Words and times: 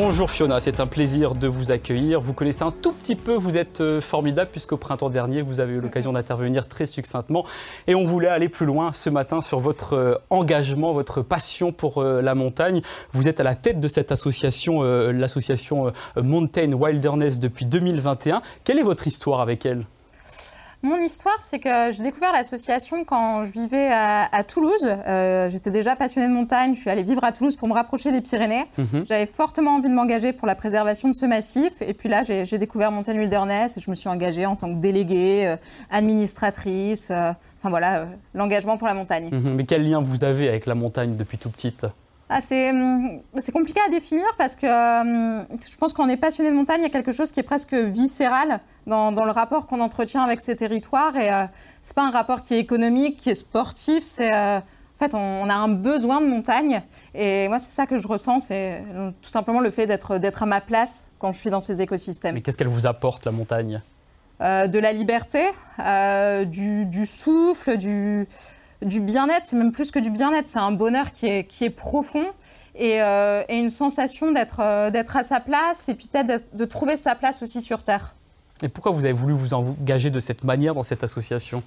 Bonjour 0.00 0.30
Fiona, 0.30 0.60
c'est 0.60 0.78
un 0.78 0.86
plaisir 0.86 1.34
de 1.34 1.48
vous 1.48 1.72
accueillir. 1.72 2.20
Vous 2.20 2.32
connaissez 2.32 2.62
un 2.62 2.70
tout 2.70 2.92
petit 2.92 3.16
peu, 3.16 3.34
vous 3.34 3.56
êtes 3.56 3.80
euh, 3.80 4.00
formidable 4.00 4.48
puisqu'au 4.52 4.76
printemps 4.76 5.10
dernier, 5.10 5.42
vous 5.42 5.58
avez 5.58 5.72
eu 5.72 5.80
l'occasion 5.80 6.12
d'intervenir 6.12 6.68
très 6.68 6.86
succinctement 6.86 7.44
et 7.88 7.96
on 7.96 8.04
voulait 8.04 8.28
aller 8.28 8.48
plus 8.48 8.64
loin 8.64 8.92
ce 8.92 9.10
matin 9.10 9.40
sur 9.40 9.58
votre 9.58 9.94
euh, 9.94 10.14
engagement, 10.30 10.92
votre 10.92 11.20
passion 11.22 11.72
pour 11.72 11.98
euh, 11.98 12.22
la 12.22 12.36
montagne. 12.36 12.80
Vous 13.12 13.28
êtes 13.28 13.40
à 13.40 13.42
la 13.42 13.56
tête 13.56 13.80
de 13.80 13.88
cette 13.88 14.12
association, 14.12 14.82
l'association 14.82 15.92
Mountain 16.16 16.74
Wilderness 16.74 17.40
depuis 17.40 17.66
2021. 17.66 18.40
Quelle 18.62 18.78
est 18.78 18.84
votre 18.84 19.08
histoire 19.08 19.40
avec 19.40 19.66
elle? 19.66 19.84
Mon 20.82 20.96
histoire, 20.96 21.36
c'est 21.40 21.58
que 21.58 21.90
j'ai 21.90 22.04
découvert 22.04 22.32
l'association 22.32 23.02
quand 23.02 23.42
je 23.42 23.52
vivais 23.52 23.88
à, 23.90 24.44
Toulouse. 24.44 24.86
Euh, 24.86 25.50
j'étais 25.50 25.72
déjà 25.72 25.96
passionnée 25.96 26.28
de 26.28 26.32
montagne. 26.32 26.74
Je 26.74 26.80
suis 26.80 26.90
allée 26.90 27.02
vivre 27.02 27.24
à 27.24 27.32
Toulouse 27.32 27.56
pour 27.56 27.66
me 27.66 27.74
rapprocher 27.74 28.12
des 28.12 28.20
Pyrénées. 28.20 28.64
Mhm. 28.78 29.04
J'avais 29.08 29.26
fortement 29.26 29.76
envie 29.76 29.88
de 29.88 29.94
m'engager 29.94 30.32
pour 30.32 30.46
la 30.46 30.54
préservation 30.54 31.08
de 31.08 31.14
ce 31.14 31.26
massif. 31.26 31.82
Et 31.82 31.94
puis 31.94 32.08
là, 32.08 32.22
j'ai 32.22 32.58
découvert 32.58 32.92
Mountain 32.92 33.18
Wilderness 33.18 33.76
et 33.76 33.80
je 33.80 33.90
me 33.90 33.96
suis 33.96 34.08
engagée 34.08 34.46
en 34.46 34.54
tant 34.54 34.72
que 34.72 34.78
déléguée, 34.78 35.48
euh, 35.48 35.56
administratrice. 35.90 37.10
Euh, 37.10 37.32
enfin 37.58 37.70
voilà, 37.70 38.06
l'engagement 38.34 38.76
pour 38.76 38.86
la 38.86 38.94
montagne. 38.94 39.30
Mhm. 39.32 39.54
Mais 39.56 39.64
quel 39.64 39.88
lien 39.88 40.00
vous 40.00 40.22
avez 40.22 40.48
avec 40.48 40.66
la 40.66 40.76
montagne 40.76 41.16
depuis 41.16 41.38
tout 41.38 41.50
petite? 41.50 41.86
Ah, 42.30 42.40
hum, 42.50 43.22
c'est 43.36 43.52
compliqué 43.52 43.80
à 43.86 43.90
définir 43.90 44.24
parce 44.36 44.54
que 44.54 44.66
hum, 44.66 45.46
je 45.70 45.76
pense 45.78 45.94
qu'on 45.94 46.08
est 46.08 46.18
passionné 46.18 46.50
de 46.50 46.54
montagne, 46.54 46.80
il 46.80 46.82
y 46.82 46.86
a 46.86 46.90
quelque 46.90 47.12
chose 47.12 47.32
qui 47.32 47.40
est 47.40 47.44
presque 47.44 47.72
viscéral 47.72 48.60
dans, 48.86 49.10
le 49.10 49.30
rapport 49.30 49.66
qu'on 49.66 49.80
entretient 49.80 50.22
avec 50.22 50.40
ces 50.40 50.56
territoires. 50.56 51.16
Et 51.16 51.32
euh, 51.32 51.44
c'est 51.80 51.96
pas 51.96 52.06
un 52.06 52.10
rapport 52.10 52.42
qui 52.42 52.54
est 52.54 52.58
économique, 52.58 53.16
qui 53.16 53.30
est 53.30 53.34
sportif, 53.34 54.04
c'est. 54.04 54.34
Euh, 54.34 54.58
en 54.58 54.98
fait, 54.98 55.14
on, 55.14 55.48
a 55.48 55.54
un 55.54 55.68
besoin 55.68 56.20
de 56.20 56.26
montagne. 56.26 56.82
Et 57.14 57.46
moi, 57.46 57.60
c'est 57.60 57.70
ça 57.70 57.86
que 57.86 58.00
je 58.00 58.08
ressens, 58.08 58.40
c'est 58.40 58.82
euh, 58.96 59.12
tout 59.22 59.30
simplement 59.30 59.60
le 59.60 59.70
fait 59.70 59.86
d'être 59.86 60.42
à 60.42 60.46
ma 60.46 60.60
place 60.60 61.12
quand 61.20 61.30
je 61.30 61.38
suis 61.38 61.50
dans 61.50 61.60
ces 61.60 61.82
écosystèmes. 61.82 62.34
Mais 62.34 62.40
qu'est-ce 62.40 62.56
qu'elle 62.56 62.66
vous 62.66 62.88
apporte, 62.88 63.24
la 63.24 63.30
montagne? 63.30 63.80
De 64.40 64.78
la 64.78 64.92
liberté, 64.92 65.44
du, 66.46 66.86
du, 66.86 67.06
souffle, 67.06 67.76
du, 67.76 68.26
du 68.82 69.00
bien-être, 69.00 69.44
c'est 69.46 69.56
même 69.56 69.72
plus 69.72 69.90
que 69.90 69.98
du 69.98 70.10
bien-être, 70.10 70.46
c'est 70.46 70.58
un 70.58 70.72
bonheur 70.72 71.10
qui 71.10 71.26
est, 71.26 71.44
qui 71.44 71.64
est 71.64 71.70
profond 71.70 72.26
et, 72.74 73.02
euh, 73.02 73.42
une 73.48 73.70
sensation 73.70 74.32
euh, 74.34 74.90
d'être 74.90 75.16
à 75.16 75.22
sa 75.22 75.40
place 75.40 75.88
et 75.88 75.94
puis 75.94 76.06
peut-être 76.06 76.44
de 76.52 76.64
trouver 76.64 76.96
sa 76.96 77.14
place 77.14 77.42
aussi 77.42 77.60
sur 77.60 77.82
Terre. 77.82 78.14
Et 78.62 78.68
pourquoi 78.68 78.92
vous 78.92 79.04
avez 79.04 79.12
voulu 79.12 79.34
vous 79.34 79.54
engager 79.54 80.10
de 80.10 80.20
cette 80.20 80.44
manière 80.44 80.74
dans 80.74 80.82
cette 80.82 81.04
association? 81.04 81.62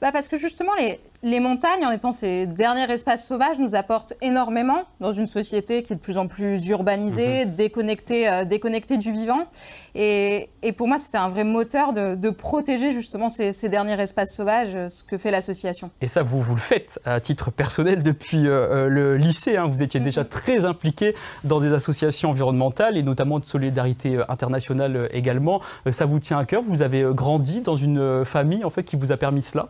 Bah 0.00 0.12
Parce 0.12 0.28
que 0.28 0.36
justement, 0.36 0.72
les, 0.78 1.00
les, 1.22 1.40
montagnes, 1.40 1.84
en 1.84 1.90
étant 1.90 2.12
ces 2.12 2.46
derniers 2.46 2.90
espaces 2.90 3.26
sauvages, 3.26 3.58
nous 3.58 3.74
apportent 3.74 4.14
énormément 4.20 4.82
dans 5.00 5.12
une 5.12 5.26
société 5.26 5.82
qui 5.82 5.92
est 5.92 5.96
de 5.96 6.00
plus 6.00 6.18
en 6.18 6.26
plus 6.26 6.66
urbanisée, 6.68 7.46
mhm. 7.46 7.52
déconnectée, 7.52 8.28
euh, 8.28 8.44
déconnectée 8.44 8.98
du 8.98 9.12
vivant. 9.12 9.46
Et, 9.94 10.48
et 10.62 10.72
pour 10.72 10.88
moi, 10.88 10.98
c'était 10.98 11.18
un 11.18 11.28
vrai 11.28 11.44
moteur 11.44 11.92
de, 11.92 12.14
de 12.14 12.30
protéger 12.30 12.92
justement 12.92 13.28
ces, 13.28 13.52
ces, 13.52 13.68
derniers 13.68 14.00
espaces 14.00 14.34
sauvages, 14.34 14.74
euh, 14.74 14.88
ce 14.88 15.04
que 15.04 15.18
fait 15.18 15.30
l'association. 15.30 15.90
Et 16.00 16.06
ça, 16.06 16.22
vous, 16.22 16.40
vous 16.40 16.54
le 16.54 16.60
faites 16.60 17.00
à 17.04 17.20
titre 17.20 17.50
personnel 17.50 18.02
depuis 18.02 18.48
euh, 18.48 18.88
le 18.88 19.16
lycée. 19.16 19.56
Hein. 19.56 19.66
Vous 19.66 19.82
étiez 19.82 20.00
mhm. 20.00 20.06
déjà 20.06 20.24
très 20.24 20.64
impliqué 20.64 21.14
dans 21.44 21.60
des 21.60 21.72
associations 21.72 22.30
environnementales 22.30 22.96
et 22.96 23.02
notamment 23.02 23.38
de 23.38 23.44
solidarité 23.44 24.18
internationale 24.28 25.08
également. 25.12 25.60
Ça 25.90 26.06
vous 26.06 26.18
tient 26.18 26.38
à 26.38 26.44
cœur? 26.44 26.62
Vous 26.62 26.82
avez 26.82 27.04
grandi 27.10 27.60
dans 27.60 27.76
une 27.76 28.24
famille 28.24 28.64
en 28.64 28.70
fait 28.70 28.82
qui 28.82 28.96
vous 28.96 29.12
a 29.12 29.16
permis 29.16 29.42
cela? 29.42 29.68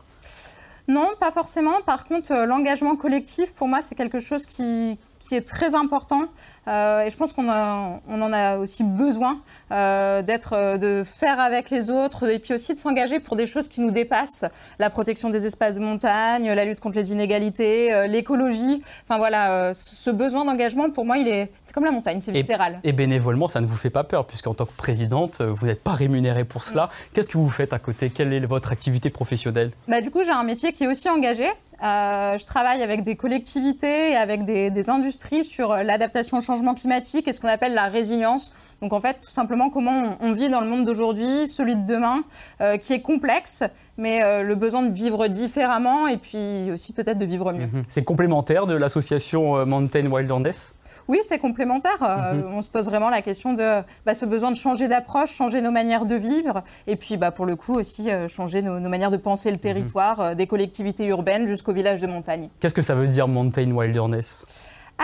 Non, 0.88 1.10
pas 1.20 1.30
forcément. 1.30 1.80
Par 1.86 2.04
contre, 2.04 2.32
euh, 2.32 2.46
l'engagement 2.46 2.96
collectif, 2.96 3.54
pour 3.54 3.68
moi, 3.68 3.80
c'est 3.80 3.94
quelque 3.94 4.20
chose 4.20 4.46
qui, 4.46 4.98
qui 5.22 5.34
est 5.34 5.46
très 5.46 5.74
important. 5.74 6.28
Euh, 6.68 7.04
et 7.04 7.10
je 7.10 7.16
pense 7.16 7.32
qu'on 7.32 7.48
on 7.48 8.22
en 8.22 8.32
a 8.32 8.58
aussi 8.58 8.84
besoin 8.84 9.40
euh, 9.72 10.22
d'être, 10.22 10.52
euh, 10.52 10.78
de 10.78 11.02
faire 11.04 11.40
avec 11.40 11.70
les 11.70 11.90
autres 11.90 12.30
et 12.30 12.38
puis 12.38 12.54
aussi 12.54 12.72
de 12.74 12.78
s'engager 12.78 13.18
pour 13.18 13.34
des 13.34 13.48
choses 13.48 13.66
qui 13.66 13.80
nous 13.80 13.90
dépassent. 13.90 14.44
La 14.78 14.88
protection 14.88 15.28
des 15.30 15.46
espaces 15.46 15.76
de 15.76 15.80
montagne, 15.80 16.52
la 16.52 16.64
lutte 16.64 16.80
contre 16.80 16.96
les 16.96 17.12
inégalités, 17.12 18.06
l'écologie. 18.06 18.82
Enfin 19.04 19.18
voilà, 19.18 19.74
ce 19.74 20.10
besoin 20.10 20.44
d'engagement, 20.44 20.90
pour 20.90 21.04
moi, 21.04 21.18
il 21.18 21.28
est, 21.28 21.50
c'est 21.62 21.72
comme 21.72 21.84
la 21.84 21.90
montagne, 21.90 22.20
c'est 22.20 22.32
viscéral. 22.32 22.80
Et, 22.84 22.92
bénévolement, 22.92 23.48
ça 23.48 23.60
ne 23.60 23.66
vous 23.66 23.76
fait 23.76 23.90
pas 23.90 24.04
peur, 24.04 24.26
puisqu'en 24.26 24.54
tant 24.54 24.66
que 24.66 24.72
présidente, 24.72 25.40
vous 25.40 25.66
n'êtes 25.66 25.82
pas 25.82 25.92
rémunérée 25.92 26.44
pour 26.44 26.62
cela. 26.62 26.90
Qu'est-ce 27.12 27.28
que 27.28 27.38
vous 27.38 27.50
faites 27.50 27.72
à 27.72 27.78
côté? 27.78 28.10
Quelle 28.10 28.32
est 28.32 28.40
votre 28.40 28.72
activité 28.72 29.10
professionnelle? 29.10 29.72
Bah, 29.88 30.00
Du 30.00 30.10
coup, 30.10 30.22
j'ai 30.24 30.30
un 30.30 30.44
métier 30.44 30.72
qui 30.72 30.84
est 30.84 30.88
aussi 30.88 31.08
engagé. 31.08 31.46
Euh, 31.82 32.38
je 32.38 32.44
travaille 32.44 32.82
avec 32.82 33.02
des 33.02 33.16
collectivités 33.16 34.12
et 34.12 34.16
avec 34.16 34.44
des, 34.44 34.90
industries 34.90 35.42
sur 35.42 35.72
euh, 35.72 35.82
l'adaptation 35.82 36.38
au 36.38 36.40
changement 36.40 36.74
climatique 36.74 37.26
et 37.26 37.32
ce 37.32 37.40
qu'on 37.40 37.48
appelle 37.48 37.74
la 37.74 37.86
résilience. 37.86 38.52
Donc 38.82 38.92
en 38.92 39.00
fait, 39.00 39.14
tout 39.14 39.30
simplement 39.30 39.68
comment 39.68 40.16
on, 40.20 40.32
vit 40.32 40.48
dans 40.48 40.60
le 40.60 40.68
monde 40.68 40.84
d'aujourd'hui, 40.84 41.48
celui 41.48 41.74
de 41.76 41.84
demain, 41.84 42.22
euh, 42.60 42.76
qui 42.76 42.92
est 42.92 43.00
complexe, 43.00 43.64
mais 43.96 44.42
le 44.42 44.54
besoin 44.54 44.82
de 44.82 44.92
vivre 44.92 45.28
différemment 45.28 46.08
et 46.08 46.16
puis 46.16 46.70
aussi 46.72 46.92
peut-être 46.92 47.18
de 47.18 47.24
vivre 47.24 47.52
mieux. 47.52 47.66
Mhm. 47.66 47.82
C'est 47.88 48.04
complémentaire 48.04 48.66
de 48.66 48.74
l'association 48.74 49.64
Mountain 49.66 50.06
Wilderness? 50.06 50.74
Oui, 51.08 51.18
c'est 51.22 51.38
complémentaire. 51.38 52.02
Euh, 52.02 52.34
mhm. 52.34 52.54
On 52.54 52.62
se 52.62 52.70
pose 52.70 52.86
vraiment 52.86 53.10
la 53.10 53.22
question 53.22 53.52
de 53.52 53.82
bah, 54.06 54.14
ce 54.14 54.26
besoin 54.26 54.50
de 54.50 54.56
changer 54.56 54.88
d'approche, 54.88 55.32
changer 55.32 55.60
nos 55.60 55.70
manières 55.70 56.06
de 56.06 56.14
vivre, 56.14 56.62
et 56.86 56.96
puis 56.96 57.16
bah, 57.16 57.30
pour 57.30 57.46
le 57.46 57.56
coup 57.56 57.74
aussi 57.74 58.10
euh, 58.10 58.28
changer 58.28 58.62
nos, 58.62 58.80
manières 58.80 59.10
de 59.10 59.16
penser 59.16 59.50
le 59.50 59.56
mhm. 59.56 59.60
territoire, 59.60 60.20
euh, 60.20 60.34
des 60.34 60.46
collectivités 60.46 61.06
urbaines 61.06 61.46
jusqu'au 61.46 61.72
village 61.72 62.00
de 62.00 62.06
montagne. 62.06 62.48
Qu'est-ce 62.60 62.74
que 62.74 62.82
ça 62.82 62.94
veut 62.94 63.06
dire 63.06 63.28
Mountain 63.28 63.70
Wilderness? 63.70 64.46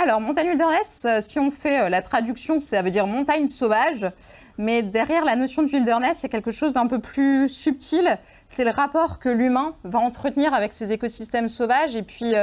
Alors, 0.03 0.21
montagne 0.21 0.49
wilderness, 0.49 1.07
si 1.21 1.39
on 1.39 1.51
fait 1.51 1.89
la 1.91 2.03
traduction, 2.03 2.61
ça 2.61 2.83
veut 2.83 2.91
dire 2.91 3.07
montagne 3.07 3.47
sauvage. 3.47 4.07
Mais 4.57 4.83
derrière 4.83 5.25
la 5.25 5.37
notion 5.37 5.63
de 5.63 5.69
wilderness, 5.71 6.21
il 6.21 6.23
y 6.25 6.27
a 6.27 6.29
quelque 6.31 6.51
chose 6.51 6.73
d'un 6.73 6.87
peu 6.87 6.99
plus 6.99 7.49
subtil. 7.49 8.19
C'est 8.49 8.65
le 8.65 8.71
rapport 8.71 9.21
que 9.21 9.29
l'humain 9.29 9.75
va 9.85 10.01
entretenir 10.01 10.53
avec 10.53 10.73
ces 10.73 10.93
écosystèmes 10.93 11.47
sauvages 11.49 11.95
et 11.95 12.03
puis 12.03 12.35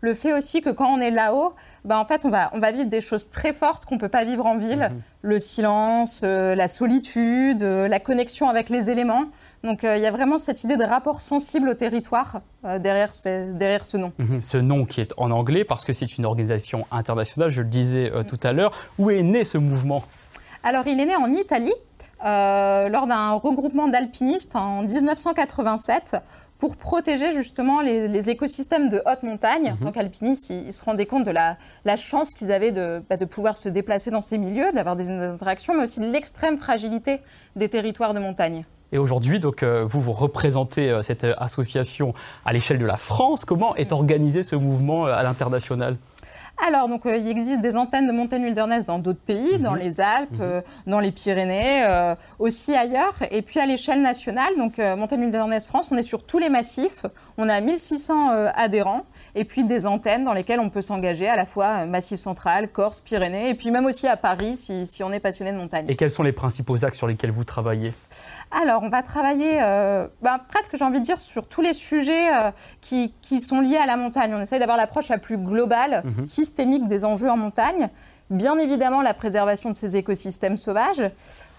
le 0.00 0.14
fait 0.14 0.32
aussi 0.32 0.62
que 0.62 0.70
quand 0.70 0.88
on 0.88 1.00
est 1.00 1.10
là-haut, 1.10 1.54
ben 1.84 1.98
en 1.98 2.04
fait, 2.04 2.24
on 2.24 2.30
va, 2.30 2.50
on 2.54 2.58
va 2.58 2.72
vivre 2.72 2.88
des 2.88 3.00
choses 3.00 3.28
très 3.28 3.52
fortes 3.52 3.84
qu'on 3.84 3.96
ne 3.96 4.00
peut 4.00 4.08
pas 4.08 4.24
vivre 4.24 4.46
en 4.46 4.56
ville. 4.56 4.90
Mhm. 4.90 5.02
Le 5.22 5.38
silence, 5.38 6.22
euh, 6.24 6.54
la 6.54 6.68
solitude, 6.68 7.62
euh, 7.62 7.88
la 7.88 8.00
connexion 8.00 8.48
avec 8.48 8.70
les 8.70 8.90
éléments. 8.90 9.26
Donc 9.62 9.84
euh, 9.84 9.96
il 9.96 10.02
y 10.02 10.06
a 10.06 10.10
vraiment 10.10 10.38
cette 10.38 10.64
idée 10.64 10.76
de 10.76 10.84
rapport 10.84 11.20
sensible 11.20 11.68
au 11.68 11.74
territoire 11.74 12.40
derrière, 12.62 13.12
ce, 13.12 13.52
derrière 13.54 13.84
ce 13.84 13.96
nom. 13.96 14.12
Mhm. 14.18 14.40
Ce 14.40 14.56
nom 14.56 14.84
qui 14.84 15.00
est 15.00 15.12
en 15.16 15.30
anglais 15.30 15.64
parce 15.64 15.84
que 15.84 15.92
c'est 15.92 16.18
une 16.18 16.24
organisation 16.24 16.86
internationale, 16.90 17.50
je 17.50 17.62
le 17.62 17.68
disais 17.68 18.12
tout 18.26 18.40
à 18.42 18.52
l'heure. 18.52 18.72
Où 18.98 19.10
est 19.10 19.22
né 19.22 19.44
ce 19.44 19.58
mouvement? 19.58 20.04
Alors 20.62 20.86
il 20.86 21.00
est 21.00 21.06
né 21.06 21.16
en 21.16 21.30
Italie. 21.30 21.74
lors 22.22 23.06
d'un 23.06 23.32
regroupement 23.32 23.88
d'alpinistes 23.88 24.56
en 24.56 24.82
1987 24.82 26.16
pour 26.60 26.76
protéger 26.76 27.32
justement 27.32 27.80
les, 27.80 28.30
écosystèmes 28.30 28.90
de 28.90 29.02
haute 29.06 29.22
montagne. 29.22 29.74
En 29.80 29.84
tant 29.86 29.92
qu'alpinistes, 29.92 30.50
ils, 30.50 30.72
se 30.72 30.84
rendaient 30.84 31.06
compte 31.06 31.24
de 31.24 31.30
la, 31.32 31.56
chance 31.96 32.34
qu'ils 32.34 32.52
avaient 32.52 32.70
de, 32.70 33.02
bah, 33.08 33.16
de, 33.16 33.24
pouvoir 33.24 33.56
se 33.56 33.68
déplacer 33.68 34.10
dans 34.10 34.20
ces 34.20 34.38
milieux, 34.38 34.70
d'avoir 34.72 34.94
des 34.94 35.08
interactions, 35.08 35.74
mais 35.74 35.84
aussi 35.84 36.00
l'extrême 36.00 36.58
fragilité 36.58 37.20
des 37.56 37.68
territoires 37.68 38.14
de 38.14 38.20
montagne. 38.20 38.64
Et 38.92 38.98
aujourd'hui, 38.98 39.38
donc, 39.38 39.62
euh, 39.62 39.84
vous, 39.88 40.00
vous 40.00 40.12
représentez 40.12 40.90
euh, 40.90 41.02
cette 41.02 41.24
association 41.38 42.12
à 42.44 42.52
l'échelle 42.52 42.78
de 42.78 42.86
la 42.86 42.96
France. 42.96 43.44
Comment 43.44 43.76
est 43.76 43.92
organisé 43.92 44.42
ce 44.42 44.56
mouvement 44.56 45.06
euh, 45.06 45.12
à 45.12 45.22
l'international? 45.22 45.96
Alors, 46.66 46.88
donc, 46.88 47.06
euh, 47.06 47.16
il 47.16 47.28
existe 47.28 47.60
des 47.60 47.76
antennes 47.76 48.06
de 48.06 48.12
montagne 48.12 48.44
wilderness 48.44 48.86
dans 48.86 48.98
d'autres 48.98 49.20
pays, 49.20 49.58
dans 49.58 49.72
mhm. 49.72 49.78
les 49.78 50.00
Alpes, 50.00 50.30
mhm. 50.32 50.40
euh, 50.42 50.60
dans 50.86 51.00
les 51.00 51.12
Pyrénées, 51.12 51.84
euh, 51.84 52.14
aussi 52.38 52.74
ailleurs. 52.74 53.14
Et 53.30 53.42
puis, 53.42 53.60
à 53.60 53.66
l'échelle 53.66 54.02
nationale, 54.02 54.52
donc 54.56 54.78
Montagne 54.78 55.20
Wilderness 55.20 55.66
France, 55.66 55.88
on 55.90 55.96
est 55.96 56.02
sur 56.02 56.24
tous 56.24 56.38
les 56.38 56.48
massifs. 56.48 57.06
On 57.38 57.48
a 57.48 57.60
1600 57.60 58.30
adhérents 58.54 59.04
et 59.34 59.44
puis 59.44 59.64
des 59.64 59.86
antennes 59.86 60.24
dans 60.24 60.32
lesquelles 60.32 60.60
on 60.60 60.70
peut 60.70 60.82
s'engager 60.82 61.28
à 61.28 61.36
la 61.36 61.46
fois 61.46 61.86
Massif 61.86 62.18
central, 62.18 62.68
Corse, 62.68 63.00
Pyrénées, 63.00 63.50
et 63.50 63.54
puis 63.54 63.70
même 63.70 63.86
aussi 63.86 64.06
à 64.06 64.16
Paris 64.16 64.56
si, 64.56 64.86
si, 64.86 65.02
on 65.02 65.12
est 65.12 65.20
passionné 65.20 65.52
de 65.52 65.56
montagne. 65.56 65.86
Et 65.88 65.96
quels 65.96 66.10
sont 66.10 66.22
les 66.22 66.32
principaux 66.32 66.84
axes 66.84 66.98
sur 66.98 67.06
lesquels 67.06 67.30
vous 67.30 67.44
travaillez? 67.44 67.92
Alors, 68.50 68.82
on 68.82 68.88
va 68.88 69.02
travailler 69.02 69.58
bah, 70.22 70.40
presque, 70.48 70.76
j'ai 70.76 70.84
envie 70.84 71.00
de 71.00 71.04
dire, 71.04 71.20
sur 71.20 71.46
tous 71.46 71.62
les 71.62 71.72
sujets 71.72 72.28
qui, 72.80 73.14
qui, 73.22 73.40
sont 73.40 73.60
liés 73.60 73.76
à 73.76 73.86
la 73.86 73.96
montagne. 73.96 74.34
On 74.34 74.40
essaie 74.40 74.58
d'avoir 74.58 74.76
l'approche 74.76 75.08
la 75.08 75.18
plus 75.18 75.38
globale, 75.38 76.02
mhm. 76.04 76.24
Systémique 76.50 76.88
des 76.88 77.04
enjeux 77.04 77.30
en 77.30 77.36
montagne. 77.36 77.88
Bien 78.28 78.58
évidemment, 78.58 79.02
la 79.02 79.14
préservation 79.14 79.70
de 79.70 79.76
ces 79.76 79.96
écosystèmes 79.96 80.56
sauvages. 80.56 81.08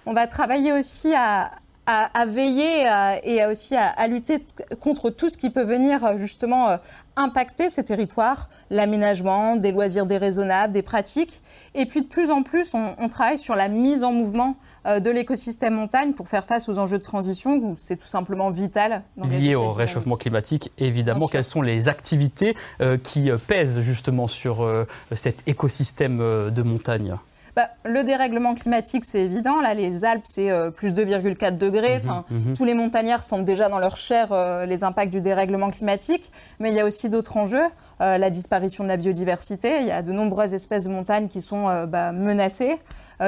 On 0.06 0.14
va 0.14 0.28
travailler 0.28 0.74
aussi 0.74 1.14
à, 1.16 1.52
à, 1.86 2.26
veiller 2.26 2.86
et 3.24 3.46
aussi 3.46 3.76
à, 3.76 4.08
lutter 4.08 4.46
contre 4.80 5.10
tout 5.10 5.30
ce 5.30 5.38
qui 5.38 5.50
peut 5.50 5.64
venir 5.64 6.18
justement 6.18 6.70
euh, 6.70 6.78
impacter 7.16 7.70
ces 7.70 7.84
territoires, 7.84 8.50
l'aménagement, 8.70 9.56
des 9.56 9.72
loisirs 9.72 10.06
déraisonnables, 10.06 10.74
des 10.74 10.82
pratiques. 10.82 11.42
Et 11.76 11.86
puis 11.86 12.02
de 12.02 12.08
plus 12.08 12.32
en 12.32 12.44
plus, 12.44 12.74
on, 12.74 13.08
travaille 13.10 13.38
sur 13.38 13.56
la 13.56 13.68
mise 13.68 14.04
en 14.04 14.14
mouvement 14.14 14.56
euh, 14.86 15.00
de 15.00 15.10
l'écosystème 15.10 15.76
montagne 15.76 16.14
pour 16.14 16.28
faire 16.28 16.46
face 16.46 16.70
aux 16.70 16.80
enjeux 16.80 16.98
de 16.98 17.04
transition 17.04 17.58
où 17.58 17.76
c'est 17.76 17.98
tout 17.98 18.08
simplement 18.08 18.50
vital. 18.50 19.04
Lié 19.18 19.56
au 19.56 19.72
réchauffement 19.72 20.16
climatique, 20.16 20.72
évidemment, 20.78 21.28
quelles 21.28 21.44
sont 21.44 21.62
les 21.62 21.90
activités 21.90 22.56
euh, 22.80 22.98
qui 22.98 23.30
pèsent 23.48 23.82
justement 23.82 24.28
sur 24.28 24.68
cet 25.14 25.48
écosystème 25.48 26.20
de 26.52 26.62
montagne? 26.62 27.18
Bah, 27.56 27.70
le 27.84 28.04
dérèglement 28.04 28.56
climatique, 28.56 29.04
c'est 29.04 29.22
évident. 29.22 29.60
Là, 29.60 29.74
les 29.74 30.06
Alpes, 30.06 30.24
c'est 30.26 30.50
euh, 30.50 30.72
plus 30.72 30.94
2,4 30.94 31.58
degrés. 31.58 32.00
Mhm, 32.00 32.10
enfin, 32.10 32.26
mhm. 32.30 32.54
Tous 32.56 32.64
les 32.64 32.74
montagnards 32.74 33.24
sentent 33.24 33.46
déjà 33.46 33.68
dans 33.68 33.80
leur 33.80 33.98
chair 33.98 34.32
euh, 34.32 34.66
les 34.66 34.84
impacts 34.84 35.12
du 35.12 35.22
dérèglement 35.22 35.70
climatique. 35.70 36.32
Mais 36.60 36.70
il 36.70 36.76
y 36.76 36.80
a 36.80 36.86
aussi 36.86 37.10
d'autres 37.10 37.36
enjeux. 37.38 37.66
Euh, 38.02 38.18
la 38.18 38.30
disparition 38.30 38.84
de 38.84 38.90
la 38.90 38.98
biodiversité. 38.98 39.82
Il 39.82 39.88
y 39.88 39.92
a 39.92 40.02
de 40.02 40.12
nombreuses 40.12 40.54
espèces 40.54 40.86
de 40.86 40.90
montagnes 40.90 41.28
qui 41.28 41.42
sont 41.42 41.86
bah, 41.88 42.12
menacées. 42.12 42.80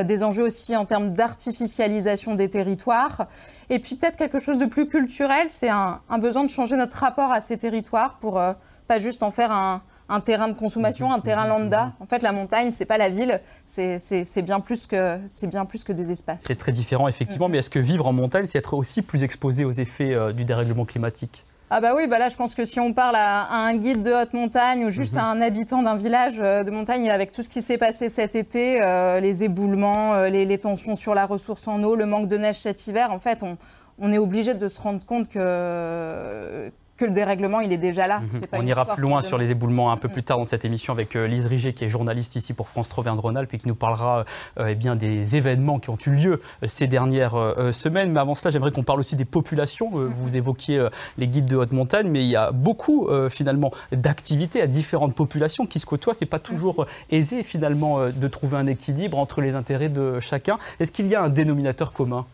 des 0.03 0.23
enjeux 0.23 0.43
aussi 0.43 0.75
en 0.75 0.85
termes 0.85 1.13
d'artificialisation 1.13 2.33
des 2.33 2.49
territoires. 2.49 3.27
Et 3.69 3.77
puis 3.77 3.95
peut-être 3.95 4.15
quelque 4.15 4.39
chose 4.39 4.57
de 4.57 4.65
plus 4.65 4.87
culturel, 4.87 5.47
c'est 5.47 5.69
un, 5.69 6.01
un, 6.09 6.17
besoin 6.17 6.43
de 6.43 6.49
changer 6.49 6.75
notre 6.75 6.97
rapport 6.97 7.31
à 7.31 7.41
ces 7.41 7.57
territoires 7.57 8.17
pour 8.19 8.41
pas 8.87 8.97
juste 8.97 9.21
en 9.21 9.29
faire 9.29 9.51
un, 9.51 9.83
un 10.09 10.19
terrain 10.19 10.47
de 10.47 10.53
consommation, 10.53 11.11
un 11.11 11.19
terrain 11.19 11.47
lambda. 11.47 11.93
En 11.99 12.05
fait, 12.05 12.21
la 12.21 12.31
montagne, 12.31 12.71
c'est 12.71 12.85
pas 12.85 12.97
la 12.97 13.09
ville, 13.09 13.41
c'est 13.65 14.41
bien, 14.43 14.59
plus 14.59 14.87
que, 14.87 15.19
bien 15.47 15.65
plus 15.65 15.83
que 15.83 15.93
des 15.93 16.11
espaces. 16.11 16.43
C'est 16.45 16.57
très 16.57 16.71
différent, 16.71 17.07
effectivement, 17.07 17.49
mais 17.49 17.59
est-ce 17.59 17.69
que 17.69 17.79
vivre 17.79 18.07
en 18.07 18.13
montagne, 18.13 18.45
c'est 18.45 18.57
être 18.57 18.73
aussi 18.73 19.01
plus 19.01 19.23
exposé 19.23 19.65
aux 19.65 19.71
effets 19.71 20.13
euh, 20.13 20.33
du 20.33 20.45
dérèglement 20.45 20.85
climatique? 20.85 21.45
Ah 21.69 21.81
bah 21.81 21.95
oui, 21.95 22.05
bah 22.05 22.19
là 22.19 22.29
je 22.29 22.35
pense 22.35 22.53
que 22.53 22.65
si 22.65 22.79
on 22.79 22.93
parle 22.93 23.15
à, 23.15 23.51
un 23.51 23.75
guide 23.77 24.03
de 24.03 24.11
haute 24.11 24.33
montagne 24.33 24.85
ou 24.85 24.91
juste 24.91 25.15
mhm. 25.15 25.21
à 25.21 25.25
un 25.25 25.41
habitant 25.41 25.81
d'un 25.81 25.95
village 25.95 26.39
euh, 26.39 26.63
de 26.63 26.69
montagne 26.69 27.09
avec 27.09 27.31
tout 27.31 27.41
ce 27.41 27.49
qui 27.49 27.63
s'est 27.63 27.79
passé 27.79 28.09
cet 28.09 28.35
été, 28.35 28.79
euh, 28.79 29.19
les 29.19 29.43
éboulements, 29.43 30.21
les, 30.25 30.45
les, 30.45 30.57
tensions 30.59 30.95
sur 30.95 31.15
la 31.15 31.25
ressource 31.25 31.67
en 31.67 31.81
eau, 31.81 31.95
le 31.95 32.05
manque 32.05 32.27
de 32.27 32.37
neige 32.37 32.59
cet 32.59 32.85
hiver, 32.85 33.09
en 33.09 33.17
fait 33.17 33.41
on, 33.41 33.57
on 33.99 34.11
est 34.11 34.17
obligé 34.17 34.53
de 34.53 34.67
se 34.67 34.79
rendre 34.79 35.03
compte 35.05 35.29
que, 35.29 36.71
que 36.97 37.05
le 37.05 37.11
dérèglement, 37.11 37.59
il 37.59 37.73
est 37.73 37.77
déjà 37.77 38.07
là. 38.07 38.19
Mhm. 38.19 38.41
On 38.53 38.65
ira 38.65 38.85
plus 38.85 39.01
loin 39.01 39.21
sur 39.21 39.37
les 39.37 39.51
éboulements 39.51 39.91
un 39.91 39.97
peu 39.97 40.09
plus 40.09 40.23
tard 40.23 40.37
dans 40.37 40.43
cette 40.43 40.65
émission 40.65 40.93
avec 40.93 41.15
euh, 41.15 41.27
Lise 41.27 41.47
Riget, 41.47 41.73
qui 41.73 41.85
est 41.85 41.89
journaliste 41.89 42.35
ici 42.35 42.53
pour 42.53 42.67
France 42.67 42.89
Troverne-Rhône-Alpes 42.89 43.53
et 43.53 43.57
qui 43.57 43.67
nous 43.67 43.75
parlera 43.75 44.25
euh, 44.59 44.67
eh 44.69 44.75
bien, 44.75 44.95
des 44.95 45.35
événements 45.35 45.79
qui 45.79 45.89
ont 45.89 45.97
eu 46.05 46.11
lieu 46.11 46.41
euh, 46.61 46.67
ces 46.67 46.87
dernières 46.87 47.33
semaines. 47.71 48.11
Mais 48.11 48.19
avant 48.19 48.35
cela, 48.35 48.51
j'aimerais 48.51 48.71
qu'on 48.71 48.83
parle 48.83 48.99
aussi 48.99 49.15
des 49.15 49.25
populations. 49.25 49.89
vous 49.89 50.37
évoquiez 50.37 50.87
les 51.17 51.27
guides 51.27 51.45
de 51.45 51.55
haute 51.55 51.71
montagne, 51.71 52.07
mais 52.09 52.23
il 52.23 52.29
y 52.29 52.35
a 52.35 52.51
beaucoup 52.51 53.09
finalement 53.29 53.71
d'activités 53.91 54.61
à 54.61 54.67
différentes 54.67 55.15
populations 55.15 55.65
qui 55.65 55.79
se 55.79 55.85
côtoient. 55.85 56.13
C'est 56.13 56.25
pas 56.25 56.39
toujours 56.39 56.85
aisé 57.09 57.43
finalement 57.43 58.09
de 58.09 58.27
trouver 58.27 58.57
un 58.57 58.67
équilibre 58.67 59.17
entre 59.17 59.41
les 59.41 59.55
intérêts 59.55 59.89
de 59.89 60.19
chacun. 60.19 60.57
Est-ce 60.79 60.91
qu'il 60.91 61.07
y 61.07 61.15
a 61.15 61.21
un 61.21 61.29
dénominateur 61.29 61.91
commun? 61.93 62.25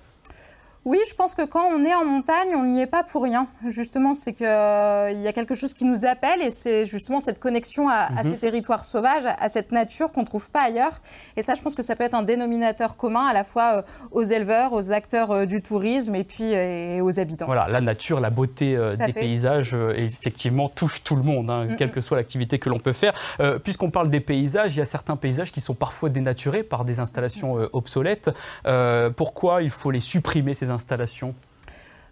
Oui, 0.89 0.97
je 1.07 1.13
pense 1.13 1.36
que 1.36 1.45
quand 1.45 1.65
on 1.71 1.86
est 1.86 1.94
en 1.94 2.03
montagne, 2.03 2.56
on 2.56 2.65
n'y 2.65 2.81
est 2.81 2.88
pas 2.88 3.03
pour 3.03 3.21
rien. 3.21 3.45
Justement, 3.68 4.15
c'est 4.15 4.33
qu'il 4.33 4.47
euh, 4.47 5.12
y 5.12 5.27
a 5.27 5.33
quelque 5.33 5.53
chose 5.53 5.75
qui 5.75 5.86
nous 5.86 6.03
appelle 6.03 6.41
et 6.41 6.50
c'est 6.50 6.88
justement 6.88 7.19
cette 7.19 7.38
connexion 7.38 7.88
à, 7.88 8.09
mhm. 8.09 8.24
ces 8.24 8.38
territoires 8.38 8.83
sauvages, 8.83 9.27
à, 9.27 9.50
cette 9.50 9.71
nature 9.71 10.12
qu'on 10.12 10.21
ne 10.21 10.25
trouve 10.25 10.50
pas 10.50 10.63
ailleurs. 10.63 11.00
Et 11.38 11.44
ça, 11.44 11.53
je 11.53 11.62
pense 11.62 11.75
que 11.75 11.83
ça 11.83 11.95
peut 11.95 12.03
être 12.03 12.15
un 12.15 12.24
dénominateur 12.24 12.97
commun 12.97 13.24
à 13.27 13.33
la 13.33 13.44
fois 13.44 13.75
euh, 13.75 13.81
aux 14.09 14.24
éleveurs, 14.24 14.74
aux 14.74 14.91
acteurs 14.91 15.30
euh, 15.30 15.45
du 15.45 15.62
tourisme 15.62 16.15
et 16.15 16.24
puis 16.24 16.56
aux 17.01 17.19
habitants. 17.19 17.45
Voilà, 17.45 17.68
la 17.68 17.81
nature, 17.81 18.19
la 18.19 18.31
beauté 18.31 18.75
des 18.97 19.13
paysages, 19.13 19.77
effectivement, 19.95 20.69
touche 20.69 21.03
tout 21.03 21.15
le 21.15 21.21
monde, 21.21 21.51
hein, 21.51 21.68
quelle 21.77 21.92
que 21.92 22.01
soit 22.01 22.18
l'activité 22.18 22.57
que 22.57 22.69
l'on 22.69 22.80
peut 22.80 22.94
faire. 22.94 23.13
Puisqu'on 23.63 23.92
parle 23.92 24.09
des 24.09 24.21
paysages, 24.21 24.75
il 24.75 24.80
y 24.80 24.81
a 24.81 24.85
certains 24.85 25.18
paysages 25.18 25.51
qui 25.51 25.62
sont 25.62 25.75
parfois 25.75 26.09
dénaturés 26.09 26.63
par 26.63 26.83
des 26.83 27.00
installations 27.00 27.57
obsolètes. 27.74 28.31
pourquoi 29.15 29.62
il 29.62 29.69
faut 29.69 29.92
les 29.92 30.00
supprimer, 30.00 30.53
ces 30.56 30.65
installations 30.65 30.79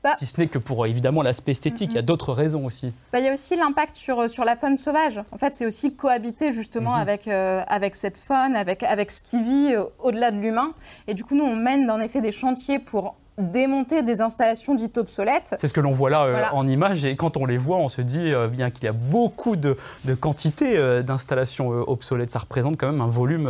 bah, 0.04 0.16
si 0.18 0.26
ce 0.26 0.40
n'est 0.40 0.48
que 0.48 0.58
pour 0.58 0.86
évidemment 0.86 1.22
l'aspect 1.22 1.52
esthétique, 1.52 1.92
il 1.92 1.96
y 1.96 2.00
a 2.00 2.04
d'autres 2.04 2.34
raisons 2.34 2.66
aussi. 2.66 2.94
Bah, 3.12 3.20
il 3.20 3.26
y 3.26 3.30
a 3.30 3.34
aussi 3.34 3.56
l'impact 3.56 3.96
sur, 3.96 4.30
sur 4.30 4.46
la 4.46 4.56
faune 4.56 4.78
sauvage. 4.78 5.22
En 5.32 5.38
fait, 5.38 5.56
c'est 5.56 5.66
aussi 5.66 5.96
cohabiter 5.96 6.52
justement 6.52 6.96
mhm. 6.96 7.02
avec, 7.02 7.28
euh, 7.28 7.62
avec 7.68 7.96
cette 7.96 8.18
faune, 8.18 8.56
avec, 8.56 8.84
avec 8.84 9.12
ce 9.12 9.22
qui 9.22 9.44
vit 9.44 9.74
euh, 9.74 9.84
au-delà 10.00 10.32
de 10.32 10.38
l'humain. 10.38 10.74
Et 11.08 11.14
du 11.14 11.24
coup, 11.24 11.36
nous, 11.36 11.44
on 11.44 11.56
mène 11.56 11.90
en 11.90 12.00
effet 12.00 12.22
des 12.22 12.32
chantiers 12.32 12.80
pour 12.80 13.16
démonter 13.38 14.02
des 14.02 14.22
installations 14.22 14.74
dites 14.74 14.98
obsolètes. 14.98 15.56
C'est 15.60 15.68
ce 15.68 15.74
que 15.74 15.80
l'on 15.80 15.92
voit 15.92 16.10
là 16.10 16.24
euh, 16.24 16.44
en 16.54 16.68
image 16.68 17.06
et 17.06 17.16
quand 17.16 17.38
on 17.38 17.46
les 17.46 17.58
voit, 17.58 17.78
on 17.78 17.88
se 17.88 18.02
dit 18.02 18.32
bien 18.50 18.72
qu'il 18.72 18.86
y 18.86 18.88
a 18.88 18.94
beaucoup 18.94 19.56
de, 19.56 19.78
de 20.06 20.16
quantité 20.16 21.04
d'installations 21.04 21.70
obsolètes. 21.70 22.32
Ça 22.32 22.40
représente 22.40 22.78
quand 22.78 22.92
même 22.92 23.02
un 23.02 23.08
volume 23.08 23.48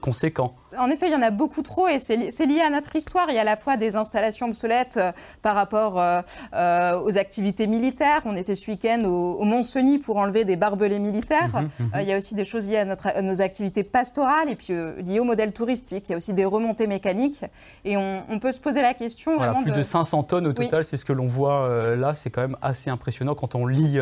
conséquent 0.00 0.54
en 0.78 0.90
effet, 0.90 1.06
il 1.08 1.12
y 1.12 1.16
en 1.16 1.22
a 1.22 1.30
beaucoup 1.30 1.62
trop 1.62 1.88
et 1.88 1.98
c'est 1.98 2.46
lié 2.46 2.60
à 2.60 2.70
notre 2.70 2.94
histoire. 2.96 3.26
Il 3.28 3.34
y 3.34 3.38
a 3.38 3.42
à 3.42 3.44
la 3.44 3.56
fois 3.56 3.76
des 3.76 3.96
installations 3.96 4.46
obsolètes 4.46 4.96
euh, 4.96 5.12
par 5.42 5.54
rapport 5.54 6.00
euh, 6.00 6.20
euh, 6.54 7.00
aux 7.00 7.16
activités 7.18 7.66
militaires. 7.66 8.22
On 8.24 8.36
était 8.36 8.54
ce 8.54 8.70
week-end 8.70 9.02
au, 9.04 9.44
Mont-Cenis 9.44 9.98
pour 9.98 10.16
enlever 10.16 10.44
des 10.44 10.56
barbelés 10.56 10.98
militaires. 10.98 11.50
Mhm, 11.54 11.86
mhm. 11.86 11.90
il 12.00 12.08
y 12.08 12.12
a 12.12 12.16
aussi 12.16 12.34
des 12.34 12.44
choses 12.44 12.68
liées 12.68 12.78
à, 12.78 12.84
notre, 12.84 13.20
nos 13.22 13.40
activités 13.40 13.84
pastorales 13.84 14.48
et 14.50 14.56
puis 14.56 14.74
liées 15.04 15.20
au 15.20 15.24
modèle 15.24 15.52
touristique. 15.52 16.08
Il 16.08 16.12
y 16.12 16.14
a 16.14 16.16
aussi 16.16 16.34
des 16.34 16.44
remontées 16.44 16.86
mécaniques. 16.86 17.44
Et 17.84 17.96
on, 17.96 18.38
peut 18.40 18.52
se 18.52 18.60
poser 18.60 18.82
la 18.82 18.92
question. 18.92 19.36
Voilà, 19.36 19.54
plus 19.62 19.72
de... 19.72 19.82
500 19.82 20.24
tonnes 20.24 20.46
au 20.46 20.52
total, 20.52 20.84
c'est 20.84 20.98
ce 20.98 21.04
que 21.06 21.12
l'on 21.12 21.26
voit 21.26 21.96
là. 21.96 22.14
C'est 22.14 22.28
quand 22.28 22.42
même 22.42 22.56
assez 22.60 22.90
impressionnant 22.90 23.34
quand 23.34 23.54
on 23.54 23.66
lit 23.66 23.98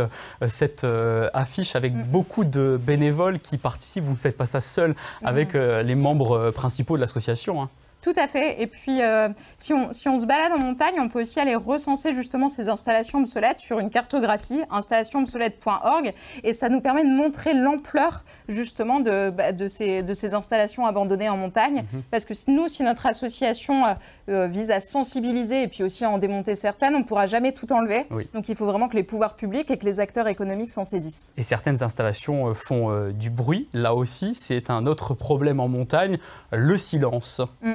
cette 0.49 0.85
affiche 1.32 1.77
avec 1.77 1.94
beaucoup 2.11 2.44
de 2.44 2.79
bénévoles 2.81 3.38
qui 3.38 3.59
participent. 3.59 4.05
Vous 4.05 4.12
ne 4.12 4.17
faites 4.17 4.37
pas 4.37 4.47
ça 4.47 4.61
seul 4.61 4.94
avec 5.23 5.53
les 5.53 5.94
membres 5.94 6.50
principaux 6.50 6.64
de 6.97 7.01
l'association. 7.01 7.63
Hein. 7.63 7.71
Tout 8.05 8.12
à 8.19 8.29
fait. 8.29 8.61
Et 8.61 8.67
puis, 8.67 9.01
euh, 9.01 9.31
si, 9.56 9.73
on, 9.73 9.91
si, 9.95 10.11
on, 10.11 10.21
se 10.21 10.27
balade 10.27 10.53
en 10.53 10.59
montagne, 10.59 10.97
on 10.99 11.09
peut 11.09 11.23
aussi 11.23 11.41
aller 11.41 11.55
recenser 11.55 12.12
justement 12.12 12.51
ces 12.51 12.69
installations 12.69 13.21
obsolètes 13.21 13.61
sur 13.61 13.79
une 13.79 13.89
cartographie, 13.89 14.61
installationsobsolète.org, 14.71 16.12
et 16.43 16.53
ça 16.53 16.69
nous 16.69 16.83
permet 16.83 17.05
de 17.05 17.09
montrer 17.09 17.55
l'ampleur 17.55 18.27
justement 18.47 19.01
de, 19.01 19.31
bah, 19.31 19.53
de, 19.53 19.69
ces, 19.69 20.03
de, 20.03 20.12
ces, 20.12 20.35
installations 20.35 20.85
abandonnées 20.85 21.31
en 21.31 21.39
montagne. 21.39 21.87
Mhm. 21.95 22.03
Parce 22.11 22.27
que 22.27 22.35
nous, 22.51 22.69
si 22.69 22.83
notre 22.83 23.06
association 23.06 23.87
euh, 23.87 23.95
euh, 24.29 24.49
vise 24.49 24.71
à 24.71 24.81
sensibiliser 24.81 25.62
et 25.62 25.69
puis 25.69 25.83
aussi 25.83 26.05
à 26.05 26.11
en 26.11 26.19
démonter 26.19 26.56
certaines, 26.56 26.95
on 26.97 26.99
ne 26.99 27.05
pourra 27.05 27.25
jamais 27.25 27.53
tout 27.53 27.73
enlever. 27.73 28.06
Donc, 28.35 28.51
il 28.51 28.55
faut 28.55 28.67
vraiment 28.67 28.91
que 28.91 28.97
les 28.97 29.03
pouvoirs 29.03 29.35
publics 29.35 29.71
et 29.71 29.79
que 29.79 29.87
les 29.87 29.99
acteurs 29.99 30.29
économiques 30.29 30.71
s'en 30.71 30.85
saisissent. 30.85 31.33
Et 31.39 31.43
certaines 31.43 31.83
installations 31.83 32.53
font 32.53 33.09
du 33.09 33.31
bruit. 33.31 33.67
Là 33.73 33.95
aussi, 33.95 34.35
c'est 34.35 34.69
un 34.69 34.85
autre 34.85 35.15
problème 35.15 35.59
en 35.59 35.69
montagne, 35.69 36.19
le 36.53 36.77
silence. 36.77 37.41
Mm 37.62 37.73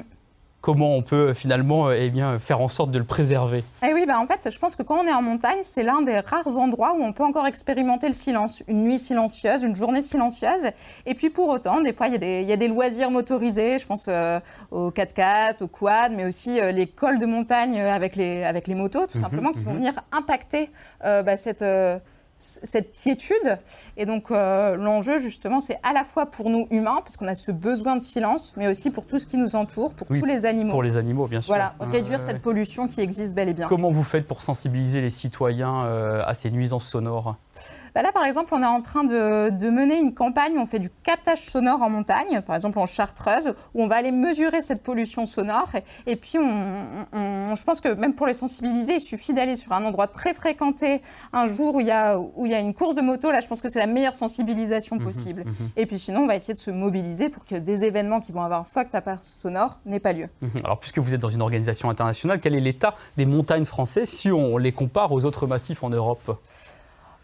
comment 0.61 0.93
on 0.95 1.01
peut 1.01 1.33
finalement 1.33 1.87
euh, 1.87 1.97
eh 1.97 2.09
bien, 2.09 2.37
faire 2.37 2.61
en 2.61 2.67
sorte 2.67 2.91
de 2.91 2.99
le 2.99 3.05
préserver 3.05 3.63
eh 3.83 3.93
Oui, 3.93 4.05
bah 4.05 4.19
en 4.19 4.25
fait, 4.25 4.49
je 4.51 4.59
pense 4.59 4.75
que 4.75 4.83
quand 4.83 4.99
on 4.99 5.07
est 5.07 5.13
en 5.13 5.21
montagne, 5.21 5.59
c'est 5.61 5.83
l'un 5.83 6.01
des 6.01 6.19
rares 6.19 6.57
endroits 6.57 6.95
où 6.97 7.03
on 7.03 7.13
peut 7.13 7.23
encore 7.23 7.47
expérimenter 7.47 8.07
le 8.07 8.13
silence. 8.13 8.63
Une 8.67 8.83
nuit 8.83 8.99
silencieuse, 8.99 9.63
une 9.63 9.75
journée 9.75 10.01
silencieuse. 10.01 10.71
Et 11.05 11.15
puis 11.15 11.29
pour 11.29 11.47
autant, 11.47 11.81
des 11.81 11.93
fois, 11.93 12.07
il 12.07 12.21
y, 12.21 12.51
a 12.51 12.57
des 12.57 12.67
loisirs 12.67 13.11
motorisés. 13.11 13.79
Je 13.79 13.85
pense 13.85 14.07
euh, 14.09 14.39
aux 14.71 14.91
4x4, 14.91 15.63
aux 15.63 15.67
quad, 15.67 16.11
mais 16.13 16.25
aussi 16.25 16.59
euh, 16.59 16.71
les 16.71 16.87
cols 16.87 17.19
de 17.19 17.25
montagne 17.25 17.79
avec 17.79 18.15
les, 18.15 18.43
avec 18.43 18.67
les 18.67 18.75
motos, 18.75 19.07
tout 19.07 19.17
mhm, 19.17 19.23
simplement, 19.23 19.51
qui 19.51 19.63
vont 19.63 19.71
mhm. 19.71 19.77
venir 19.77 19.93
impacter 20.11 20.69
bah, 21.01 21.37
cette 21.37 21.63
cette 22.39 22.93
quiétude. 22.93 23.59
Et 23.97 24.05
donc 24.05 24.31
euh, 24.31 24.75
l'enjeu 24.77 25.17
justement, 25.17 25.59
c'est 25.59 25.77
à 25.83 25.93
la 25.93 26.03
fois 26.03 26.25
pour 26.25 26.49
nous 26.49 26.67
humains, 26.71 26.99
parce 27.01 27.17
qu'on 27.17 27.27
a 27.27 27.35
ce 27.35 27.51
besoin 27.51 27.95
de 27.97 28.01
silence, 28.01 28.53
mais 28.57 28.67
aussi 28.67 28.89
pour 28.89 29.05
tout 29.05 29.19
ce 29.19 29.27
qui 29.27 29.37
nous 29.37 29.55
entoure, 29.55 29.93
pour 29.93 30.07
tous 30.07 30.25
les 30.25 30.45
animaux. 30.45 30.71
Pour 30.71 30.83
les 30.83 30.97
animaux, 30.97 31.27
bien 31.27 31.41
sûr. 31.41 31.53
Voilà, 31.53 31.75
réduire 31.79 32.23
cette 32.23 32.41
pollution 32.41 32.87
qui 32.87 33.01
existe 33.01 33.35
bel 33.35 33.49
et 33.49 33.53
bien. 33.53 33.67
Comment 33.67 33.91
vous 33.91 34.03
faites 34.03 34.27
pour 34.27 34.41
sensibiliser 34.41 35.01
les 35.01 35.09
citoyens 35.09 35.85
euh, 35.85 36.23
à 36.25 36.33
ces 36.33 36.49
nuisances 36.49 36.87
sonores? 36.87 37.35
Bah 37.95 38.03
là, 38.03 38.11
par 38.11 38.23
exemple, 38.23 38.53
on 38.53 38.61
est 38.61 38.67
en 38.67 38.81
train 38.81 39.03
de, 39.03 39.69
mener 39.69 39.99
une 39.99 40.13
campagne, 40.13 40.57
on 40.57 40.65
fait 40.65 40.79
du 40.79 40.89
captage 41.03 41.39
sonore 41.39 41.81
en 41.81 41.89
montagne, 41.89 42.41
par 42.41 42.55
exemple 42.55 42.79
en 42.79 42.85
Chartreuse, 42.85 43.53
où 43.73 43.83
on 43.83 43.87
va 43.87 43.95
aller 43.95 44.11
mesurer 44.11 44.61
cette 44.61 44.83
pollution 44.83 45.25
sonore. 45.25 45.69
Et, 46.05 46.15
puis, 46.15 46.37
on, 46.37 47.55
je 47.55 47.63
pense 47.63 47.81
que 47.81 47.89
même 47.89 48.13
pour 48.13 48.27
les 48.27 48.33
sensibiliser, 48.33 48.95
il 48.95 49.01
suffit 49.01 49.33
d'aller 49.33 49.55
sur 49.55 49.71
un 49.73 49.83
endroit 49.83 50.07
très 50.07 50.33
fréquenté 50.33 51.01
un 51.33 51.47
jour 51.47 51.75
où 51.75 51.79
il 51.79 51.87
y 51.87 51.91
a, 51.91 52.19
où 52.35 52.45
il 52.45 52.51
y 52.51 52.55
a 52.55 52.59
une 52.59 52.73
course 52.73 52.95
de 52.95 53.01
moto. 53.01 53.31
Là, 53.31 53.39
je 53.39 53.47
pense 53.47 53.61
que 53.61 53.69
c'est 53.69 53.79
la 53.79 53.87
meilleure 53.87 54.15
sensibilisation 54.15 54.97
mhm, 54.97 55.03
possible. 55.03 55.43
Mhm. 55.45 55.69
Et 55.77 55.85
puis 55.85 55.97
sinon, 55.97 56.21
on 56.21 56.27
va 56.27 56.35
essayer 56.35 56.53
de 56.53 56.59
se 56.59 56.71
mobiliser 56.71 57.29
pour 57.29 57.45
que 57.45 57.55
des 57.55 57.85
événements 57.85 58.19
qui 58.19 58.31
vont 58.31 58.41
avoir 58.41 58.61
un 58.61 58.63
fort 58.63 58.85
sonore 59.21 59.79
n'aient 59.85 59.99
pas 59.99 60.13
lieu. 60.13 60.27
Mhm. 60.41 60.51
Alors, 60.63 60.79
puisque 60.79 60.99
vous 60.99 61.13
êtes 61.13 61.21
dans 61.21 61.29
une 61.29 61.41
organisation 61.41 61.89
internationale, 61.89 62.39
quel 62.41 62.55
est 62.55 62.59
l'état 62.59 62.95
des 63.17 63.25
montagnes 63.25 63.65
françaises 63.65 64.09
si 64.09 64.31
on 64.31 64.57
les 64.57 64.71
compare 64.71 65.11
aux 65.11 65.25
autres 65.25 65.47
massifs 65.47 65.83
en 65.83 65.89
Europe? 65.89 66.37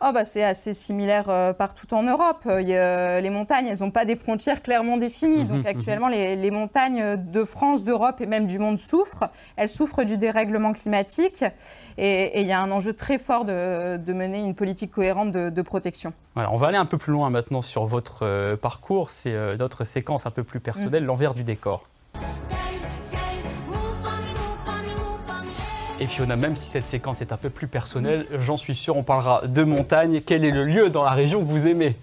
Oh 0.01 0.11
bah 0.13 0.25
c'est 0.25 0.43
assez 0.43 0.73
similaire 0.73 1.29
euh, 1.29 1.53
partout 1.53 1.93
en 1.93 2.03
Europe. 2.03 2.43
Euh, 2.47 3.17
a- 3.17 3.21
les 3.21 3.29
montagnes, 3.29 3.67
elles 3.67 3.79
n'ont 3.79 3.91
pas 3.91 4.03
des 4.05 4.15
frontières 4.17 4.61
clairement 4.61 4.97
définies. 4.97 5.45
Mhm, 5.45 5.47
Donc 5.47 5.65
actuellement, 5.65 6.09
les, 6.09 6.35
les 6.35 6.51
montagnes 6.51 7.15
de 7.17 7.43
France, 7.45 7.83
d'Europe 7.83 8.19
et 8.19 8.25
même 8.25 8.45
du 8.45 8.59
monde 8.59 8.77
souffrent. 8.77 9.29
Elles 9.55 9.69
souffrent 9.69 10.03
du 10.03 10.17
dérèglement 10.17 10.73
climatique. 10.73 11.43
Et 11.97 12.41
il 12.41 12.45
y 12.47 12.51
a 12.51 12.59
un 12.61 12.71
enjeu 12.71 12.91
très 12.93 13.17
fort 13.17 13.45
de, 13.45 13.95
de 13.95 14.13
mener 14.13 14.43
une 14.43 14.53
politique 14.53 14.91
cohérente 14.91 15.31
de, 15.31 15.49
de 15.49 15.61
protection. 15.61 16.11
Voilà, 16.35 16.51
on 16.51 16.57
va 16.57 16.67
aller 16.67 16.77
un 16.77 16.85
peu 16.85 16.97
plus 16.97 17.13
loin 17.13 17.29
maintenant 17.29 17.61
sur 17.61 17.85
votre 17.85 18.23
euh, 18.23 18.57
parcours. 18.57 19.11
C'est 19.11 19.31
euh, 19.33 19.55
notre 19.55 19.85
séquence 19.85 20.25
un 20.25 20.31
peu 20.31 20.43
plus 20.43 20.59
personnelle, 20.59 21.03
Mm. 21.03 21.07
l'envers 21.07 21.33
du 21.33 21.45
décor. 21.45 21.83
Et 25.97 26.07
Fiona, 26.07 26.35
même 26.35 26.57
si 26.57 26.69
cette 26.69 26.89
séquence 26.89 27.21
est 27.21 27.31
un 27.31 27.37
peu 27.37 27.49
plus 27.49 27.67
personnelle, 27.67 28.27
j'en 28.39 28.57
suis 28.57 28.75
sûr, 28.75 28.97
on 28.97 29.03
parlera 29.03 29.47
de 29.47 29.63
montagne. 29.63 30.21
Quel 30.25 30.43
est 30.43 30.51
le 30.51 30.65
lieu 30.65 30.89
dans 30.89 31.05
la 31.05 31.11
région 31.11 31.39
que 31.39 31.47
vous 31.47 31.67
aimez 31.67 31.95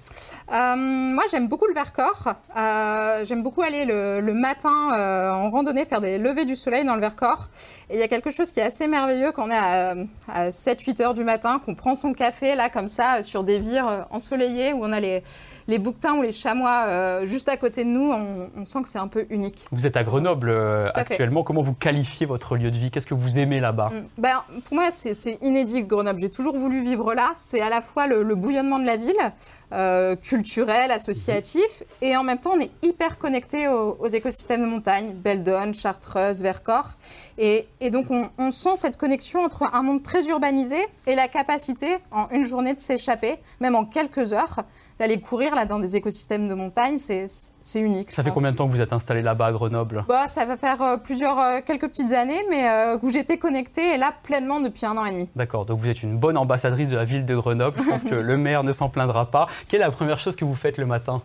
Euh, 0.51 0.77
moi, 0.77 1.25
j'aime 1.31 1.47
beaucoup 1.47 1.67
le 1.67 1.75
Vercors. 1.75 2.33
Euh, 2.57 3.23
j'aime 3.25 3.43
beaucoup 3.43 3.61
aller 3.61 3.85
le, 3.85 4.33
matin 4.33 4.95
euh, 4.97 5.31
en 5.31 5.51
randonnée, 5.51 5.85
faire 5.85 6.01
des 6.01 6.17
levées 6.17 6.47
du 6.47 6.57
soleil 6.57 6.87
dans 6.87 6.95
le 6.95 7.03
Vercors. 7.03 7.51
Et 7.91 7.97
il 7.97 8.01
y 8.01 8.03
a 8.03 8.09
quelque 8.09 8.31
chose 8.31 8.51
qui 8.51 8.61
est 8.61 8.65
assez 8.65 8.89
merveilleux 8.89 9.31
quand 9.31 9.49
on 9.49 9.51
est 9.51 9.57
à, 9.57 9.95
à 10.27 10.49
7-8 10.49 11.03
heures 11.03 11.15
du 11.15 11.25
matin, 11.25 11.61
qu'on 11.63 11.75
prend 11.75 11.95
son 11.95 12.15
café, 12.15 12.55
là, 12.55 12.71
comme 12.71 12.89
ça, 12.89 13.23
sur 13.23 13.45
des 13.45 13.59
vires 13.59 14.07
ensoleillées, 14.11 14.73
où 14.73 14.85
on 14.85 14.93
a 14.93 15.01
les, 15.01 15.23
les 15.73 15.79
bouquetins 15.79 16.15
ou 16.15 16.23
les 16.23 16.33
chamois 16.33 16.85
euh, 16.87 17.27
juste 17.27 17.49
à 17.49 17.57
côté 17.57 17.83
de 17.85 17.89
nous. 17.89 18.13
On, 18.13 18.51
on 18.55 18.65
sent 18.65 18.83
que 18.83 18.89
c'est 18.89 18.99
un 18.99 19.09
peu 19.09 19.27
unique. 19.31 19.67
Vous 19.73 19.87
êtes 19.87 19.97
à 19.97 20.05
Grenoble 20.05 20.51
euh, 20.51 20.87
fait. 20.87 20.99
actuellement. 20.99 21.43
Comment 21.43 21.63
vous 21.63 21.73
qualifiez 21.73 22.27
votre 22.27 22.57
lieu 22.57 22.71
de 22.71 22.77
vie? 22.77 22.91
Qu'est-ce 22.91 23.07
que 23.07 23.15
vous 23.15 23.39
aimez 23.39 23.59
là-bas? 23.59 23.91
Mm. 23.91 24.09
Ben, 24.19 24.43
pour 24.65 24.75
moi, 24.75 24.91
c'est 24.91 25.39
inédit 25.43 25.85
Grenoble. 25.85 26.19
J'ai 26.21 26.29
toujours 26.29 26.57
voulu 26.57 26.83
vivre 26.83 27.15
là. 27.15 27.33
C'est 27.35 27.63
à 27.63 27.71
la 27.71 27.81
fois 27.81 28.07
le, 28.07 28.23
le 28.23 28.35
bouillonnement 28.35 28.79
de 28.79 28.85
la 28.85 28.97
ville, 28.97 29.17
euh, 29.73 30.15
culturel, 30.17 30.91
associatif, 30.91 31.83
et 32.03 32.15
en 32.17 32.23
même 32.23 32.39
temps, 32.39 32.53
on 32.55 32.61
est 32.61 32.71
hyper 32.83 33.17
connecté 33.19 33.69
aux, 33.69 33.97
aux 33.99 34.09
écosystèmes 34.09 34.61
de 34.61 34.67
montagne, 34.67 35.13
Beldon, 35.15 35.73
Chartreuse, 35.73 36.43
Vercors. 36.43 36.91
Et, 37.39 37.67
et 37.81 37.91
donc, 37.91 38.11
on, 38.11 38.29
on 38.37 38.51
sent 38.51 38.77
cette 38.77 38.99
connexion 38.99 39.43
entre 39.43 39.75
un 39.75 39.83
monde 39.83 40.03
très 40.03 40.27
urbanisé 40.29 40.77
et 41.07 41.15
la 41.15 41.29
capacité, 41.29 41.97
en 42.11 42.29
une 42.31 42.45
journée, 42.45 42.75
de 42.75 42.81
s'échapper, 42.81 43.37
même 43.61 43.75
en 43.75 43.87
quelques 43.87 44.35
heures, 44.35 44.65
d'aller 45.03 45.21
courir 45.21 45.57
là 45.57 45.67
dans 45.67 45.81
des 45.81 45.97
écosystèmes 45.97 46.47
de 46.47 46.55
montagne. 46.55 46.97
C'est 46.97 47.81
unique. 47.81 48.13
Ça 48.13 48.23
fait 48.23 48.31
combien 48.31 48.53
de 48.53 48.57
temps 48.57 48.69
que 48.69 48.73
vous 48.73 48.81
êtes 48.81 48.93
installé 48.93 49.21
là-bas 49.21 49.47
à 49.47 49.53
Grenoble? 49.53 50.05
Bah, 50.09 50.29
ça 50.29 50.45
va 50.45 50.57
faire 50.57 50.81
euh, 50.81 50.97
plusieurs, 50.97 51.41
euh, 51.41 51.59
quelques 51.67 51.89
petites 51.89 52.13
années, 52.13 52.41
mais 52.49 52.69
euh, 52.69 52.99
où 53.03 53.11
j'étais 53.11 53.37
connectée 53.37 53.95
et 53.95 53.97
là 53.97 54.15
pleinement 54.23 54.61
depuis 54.61 54.87
un 54.87 54.97
an 54.97 55.05
et 55.05 55.11
demi. 55.11 55.29
D'accord, 55.35 55.67
donc 55.67 55.81
vous 55.81 55.89
êtes 55.89 56.05
une 56.05 56.19
bonne 56.19 56.39
ambassadrice 56.39 56.89
de 56.89 56.95
la 56.95 57.05
ville 57.05 57.27
de 57.27 57.35
Grenoble. 57.35 57.77
Je 57.83 57.91
pense 57.91 58.05
que 58.11 58.15
le 58.15 58.37
maire 58.37 58.63
ne 58.63 58.71
s'en 58.71 58.89
plaindra 58.89 59.29
pas. 59.29 59.49
Quelle 59.67 59.81
est 59.81 59.85
la 59.85 59.91
première 59.91 60.21
chose 60.21 60.37
que 60.37 60.45
vous 60.45 60.55
faites 60.55 60.79
le 60.79 60.87
matin? 60.87 61.21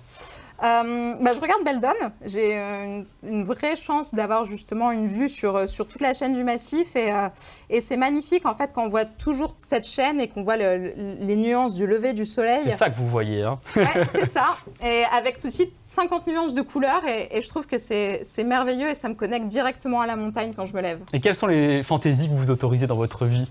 Euh, 0.64 1.14
bah, 1.22 1.34
je 1.34 1.40
regarde 1.42 1.64
Beldon. 1.64 1.90
J'ai 2.26 2.58
euh, 2.58 3.02
une, 3.24 3.30
une 3.32 3.44
vraie 3.44 3.76
chance 3.76 4.14
d'avoir 4.16 4.44
justement 4.44 4.92
une 4.92 5.08
vue 5.08 5.30
sur, 5.30 5.56
euh, 5.56 5.68
sur 5.68 5.88
toute 5.88 6.02
la 6.02 6.14
chaîne 6.14 6.34
du 6.34 6.44
massif 6.44 6.96
et, 6.96 7.12
euh, 7.12 7.28
et 7.70 7.80
c'est 7.80 7.98
magnifique 7.98 8.46
en 8.46 8.56
fait 8.56 8.72
quand 8.74 8.84
on 8.84 8.90
voit 8.90 9.06
toujours 9.06 9.54
cette 9.60 9.86
chaîne 9.88 10.20
et 10.20 10.28
qu'on 10.28 10.42
voit 10.42 10.58
le- 10.58 10.78
le- 10.78 10.94
les 11.20 11.36
nuances 11.36 11.76
du 11.76 11.86
lever 11.86 12.14
du 12.14 12.26
soleil. 12.26 12.62
C'est 12.66 12.72
ça 12.78 12.90
que 12.90 12.98
vous 12.98 13.08
voyez. 13.08 13.44
Hein 13.44 13.60
Ouais, 13.76 13.86
c'est 14.08 14.26
ça. 14.26 14.56
Et 14.84 15.04
avec 15.16 15.40
tout 15.40 15.48
de 15.48 15.54
suite 15.54 15.74
50 15.86 16.26
nuances 16.28 16.54
de 16.54 16.62
couleurs 16.64 17.06
et, 17.08 17.30
et 17.38 17.42
je 17.42 17.48
trouve 17.50 17.68
que 17.68 17.78
c'est 17.78 18.24
merveilleux 18.44 18.90
et 18.90 18.94
ça 18.96 19.10
me 19.10 19.14
connecte 19.16 19.48
directement 19.48 20.02
à 20.02 20.08
la 20.08 20.16
montagne 20.16 20.54
quand 20.56 20.66
je 20.66 20.74
me 20.74 20.82
lève. 20.82 21.00
Et 21.14 21.20
quelles 21.20 21.36
sont 21.36 21.48
les 21.48 21.84
fantaisies 21.84 22.30
que 22.30 22.34
vous 22.36 22.50
autorisez 22.50 22.88
dans 22.88 22.96
votre 22.96 23.26
vie? 23.26 23.48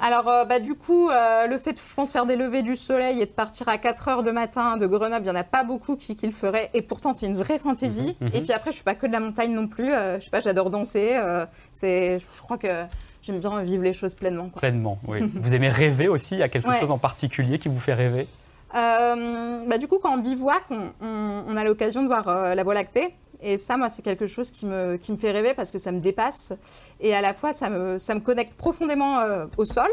Alors, 0.00 0.28
euh, 0.28 0.44
bah, 0.44 0.60
du 0.60 0.74
coup, 0.74 1.08
euh, 1.08 1.46
le 1.46 1.58
fait 1.58 1.72
de, 1.72 1.78
je 1.78 1.94
pense, 1.94 2.12
faire 2.12 2.26
des 2.26 2.36
levées 2.36 2.62
du 2.62 2.76
soleil 2.76 3.20
et 3.22 3.26
de 3.26 3.30
partir 3.30 3.68
à 3.68 3.78
4 3.78 4.08
heures 4.08 4.22
de 4.22 4.30
matin 4.30 4.76
de 4.76 4.86
Grenoble, 4.86 5.22
il 5.24 5.30
n'y 5.30 5.36
en 5.36 5.40
a 5.40 5.44
pas 5.44 5.64
beaucoup 5.64 5.96
qui, 5.96 6.14
qui 6.16 6.26
le 6.26 6.32
feraient. 6.32 6.70
Et 6.74 6.82
pourtant, 6.82 7.12
c'est 7.12 7.26
une 7.26 7.36
vraie 7.36 7.58
fantaisie. 7.58 8.16
Mhm, 8.20 8.28
mhm. 8.28 8.34
Et 8.34 8.42
puis 8.42 8.52
après, 8.52 8.70
je 8.70 8.76
suis 8.76 8.84
pas 8.84 8.94
que 8.94 9.06
de 9.06 9.12
la 9.12 9.20
montagne 9.20 9.52
non 9.52 9.66
plus. 9.66 9.92
Euh, 9.92 10.18
je 10.20 10.24
sais 10.24 10.30
pas, 10.30 10.40
j'adore 10.40 10.70
danser. 10.70 11.12
euh, 11.16 11.46
c'est, 11.70 12.18
je 12.18 12.42
crois 12.42 12.58
que 12.58 12.84
j'aime 13.22 13.40
bien 13.40 13.62
vivre 13.62 13.82
les 13.82 13.92
choses 13.94 14.14
pleinement. 14.14 14.48
quoi. 14.50 14.60
Pleinement, 14.60 14.98
oui. 15.08 15.20
vous 15.34 15.54
aimez 15.54 15.68
rêver 15.68 16.08
aussi? 16.08 16.34
Il 16.34 16.40
y 16.40 16.42
a 16.42 16.48
quelque 16.48 16.68
Ouais. 16.68 16.78
chose 16.80 16.90
en 16.90 16.98
particulier 16.98 17.58
qui 17.58 17.68
vous 17.68 17.80
fait 17.80 17.94
rêver? 17.94 18.26
Bah, 18.74 19.78
du 19.78 19.88
coup, 19.88 19.98
quand 20.02 20.12
on 20.12 20.18
bivouac, 20.18 20.62
on, 20.70 20.90
on- 21.00 21.44
on 21.48 21.56
a 21.56 21.64
l'occasion 21.64 22.02
de 22.02 22.08
voir 22.08 22.54
la 22.54 22.62
Voie 22.62 22.74
lactée. 22.74 23.14
Et 23.42 23.56
ça, 23.56 23.76
moi, 23.76 23.88
c'est 23.88 24.02
quelque 24.02 24.26
chose 24.26 24.50
qui 24.50 24.66
me, 24.66 24.96
qui 24.96 25.12
me 25.12 25.16
fait 25.16 25.30
rêver 25.30 25.52
parce 25.54 25.70
que 25.70 25.78
ça 25.78 25.92
me 25.92 26.00
dépasse. 26.00 26.52
Et 27.00 27.14
à 27.14 27.20
la 27.20 27.34
fois, 27.34 27.52
ça 27.52 27.68
me, 27.70 27.98
ça 27.98 28.14
me 28.14 28.20
connecte 28.20 28.54
profondément 28.54 29.20
euh, 29.20 29.46
au 29.56 29.64
sol 29.64 29.90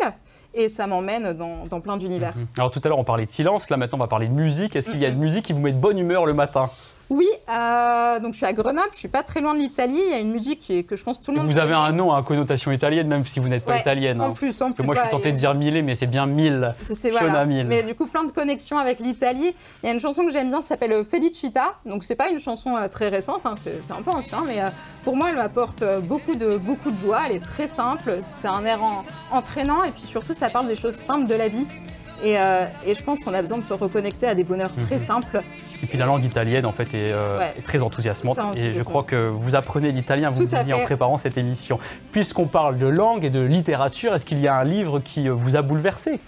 et 0.54 0.70
ça 0.70 0.88
m'emmène 0.88 1.34
dans, 1.34 1.66
dans 1.66 1.82
plein 1.82 1.98
d'univers. 1.98 2.36
Mhm. 2.36 2.48
Alors 2.58 2.72
tout 2.72 2.80
à 2.84 2.88
l'heure 2.88 3.00
on 3.00 3.04
parlait 3.04 3.26
de 3.26 3.32
silence, 3.32 3.70
là 3.70 3.78
maintenant 3.78 3.98
on 3.98 4.02
va 4.02 4.08
parler 4.08 4.28
de 4.28 4.34
musique. 4.34 4.76
Est-ce 4.76 4.90
qu'il 4.92 5.02
y 5.02 5.06
a 5.06 5.10
Mhm. 5.10 5.16
de 5.16 5.20
musique 5.22 5.46
qui 5.46 5.54
vous 5.54 5.60
met 5.60 5.72
de 5.72 5.80
bonne 5.80 5.98
humeur 5.98 6.26
le 6.26 6.34
matin? 6.34 6.70
Oui, 7.10 7.28
euh, 7.50 8.20
donc 8.20 8.32
je 8.34 8.38
suis 8.38 8.46
à 8.46 8.54
Grenoble, 8.54 8.88
je 8.94 8.98
suis 8.98 9.08
pas 9.08 9.22
très 9.24 9.40
loin 9.42 9.54
de 9.54 9.60
l'Italie. 9.60 10.00
Il 10.04 10.10
y 10.12 10.14
a 10.16 10.20
une 10.20 10.32
musique 10.32 10.60
qui 10.60 10.78
est- 10.80 10.84
que 10.84 10.96
je 10.96 11.04
pense 11.04 11.22
tout 11.22 11.32
le 11.32 11.38
monde. 11.38 11.46
Vous 11.52 11.58
avez 11.60 11.74
un 11.74 11.92
nom 11.92 12.12
à 12.14 12.24
connotation 12.24 12.72
italienne 12.72 13.08
même 13.08 13.26
si 13.28 13.40
vous 13.40 13.50
n'êtes 13.50 13.66
pas 13.66 13.74
Ouais, 13.74 13.80
italienne. 13.82 14.20
En 14.22 14.30
hein. 14.30 14.32
plus, 14.32 14.60
en 14.62 14.68
Parce 14.68 14.72
que 14.72 14.76
plus. 14.82 14.86
moi 14.86 14.96
je 14.96 15.00
suis 15.02 15.10
voilà, 15.10 15.18
tenté 15.18 15.30
il 15.30 15.32
y 15.32 15.34
de 15.34 15.38
dire 15.38 15.54
mille, 15.54 15.84
mais 15.84 15.96
c'est 15.96 16.08
bien 16.08 16.26
mille. 16.26 16.74
C'est 16.86 17.12
voilà. 17.12 17.46
Mill. 17.46 17.68
Mais 17.68 17.84
du 17.84 17.94
coup, 17.94 18.08
plein 18.08 18.24
de 18.24 18.32
connexions 18.32 18.78
avec 18.78 19.00
l'Italie. 19.00 19.54
Il 19.84 19.88
y 19.88 19.90
a 19.90 19.94
une 19.94 20.00
chanson 20.00 20.26
que 20.26 20.32
j'aime 20.32 20.50
bien, 20.50 20.62
ça 20.62 20.70
s'appelle 20.70 21.04
Felicita. 21.06 21.76
Donc 21.86 22.04
c'est 22.04 22.16
pas 22.16 22.30
une 22.30 22.40
chanson 22.40 22.76
euh, 22.78 22.88
très 22.88 23.10
récente, 23.10 23.46
hein, 23.46 23.56
c'est 23.58 23.92
un 23.92 24.02
peu 24.02 24.12
ancien, 24.12 24.44
mais 24.48 24.62
euh, 24.62 24.70
pour 25.04 25.16
moi, 25.16 25.28
elle 25.30 25.36
m'apporte 25.36 25.82
euh, 25.84 26.00
beaucoup 26.00 26.36
de 26.36 26.58
beaucoup 26.58 26.90
de 26.92 26.98
joie. 26.98 27.22
Elle 27.30 27.36
est 27.36 27.44
très 27.46 27.68
simple, 27.68 28.18
c'est 28.22 28.48
un 28.48 28.64
air 28.66 28.82
en- 28.82 29.04
entraînant 29.32 29.84
et 29.84 29.92
puis 29.92 30.02
surtout, 30.02 30.34
ça 30.34 30.50
parle 30.50 30.68
des 30.68 30.76
choses 30.78 30.96
simples 30.96 31.28
de 31.28 31.36
la 31.36 31.50
vie. 31.50 31.68
Et, 32.24 32.40
euh, 32.40 32.66
et 32.86 32.94
je 32.96 33.04
pense 33.04 33.22
qu'on 33.22 33.34
a 33.34 33.42
besoin 33.42 33.58
de 33.58 33.66
se 33.66 33.74
reconnecter 33.74 34.26
à 34.28 34.34
des 34.34 34.46
bonheurs 34.46 34.74
très 34.74 34.96
Mhm. 34.96 35.02
simples. 35.02 35.42
Et 35.84 35.88
puis 35.88 35.98
la 35.98 36.06
langue 36.06 36.24
italienne 36.24 36.66
en 36.66 36.72
fait 36.72 36.94
est, 36.94 37.12
euh, 37.12 37.38
Ouais, 37.38 37.54
est 37.58 37.62
très 37.62 37.82
enthousiasmante. 37.82 38.38
Et 38.56 38.70
je 38.72 38.82
crois 38.82 39.04
que 39.04 39.28
vous 39.28 39.56
apprenez 39.56 39.92
l'italien, 39.92 40.30
vous 40.30 40.46
Tout 40.46 40.56
à 40.56 40.60
disiez 40.60 40.74
en 40.74 40.84
préparant 40.84 41.18
cette 41.18 41.38
émission. 41.38 41.78
Puisqu'on 42.14 42.46
parle 42.48 42.78
de 42.78 42.88
langue 42.88 43.26
et 43.26 43.30
de 43.30 43.42
littérature, 43.42 44.16
est-ce 44.16 44.26
qu'il 44.26 44.40
y 44.40 44.48
a 44.48 44.56
un 44.56 44.64
livre 44.64 45.00
qui 45.02 45.28
euh, 45.28 45.34
vous 45.34 45.58
a 45.58 45.62
bouleversé? 45.62 46.20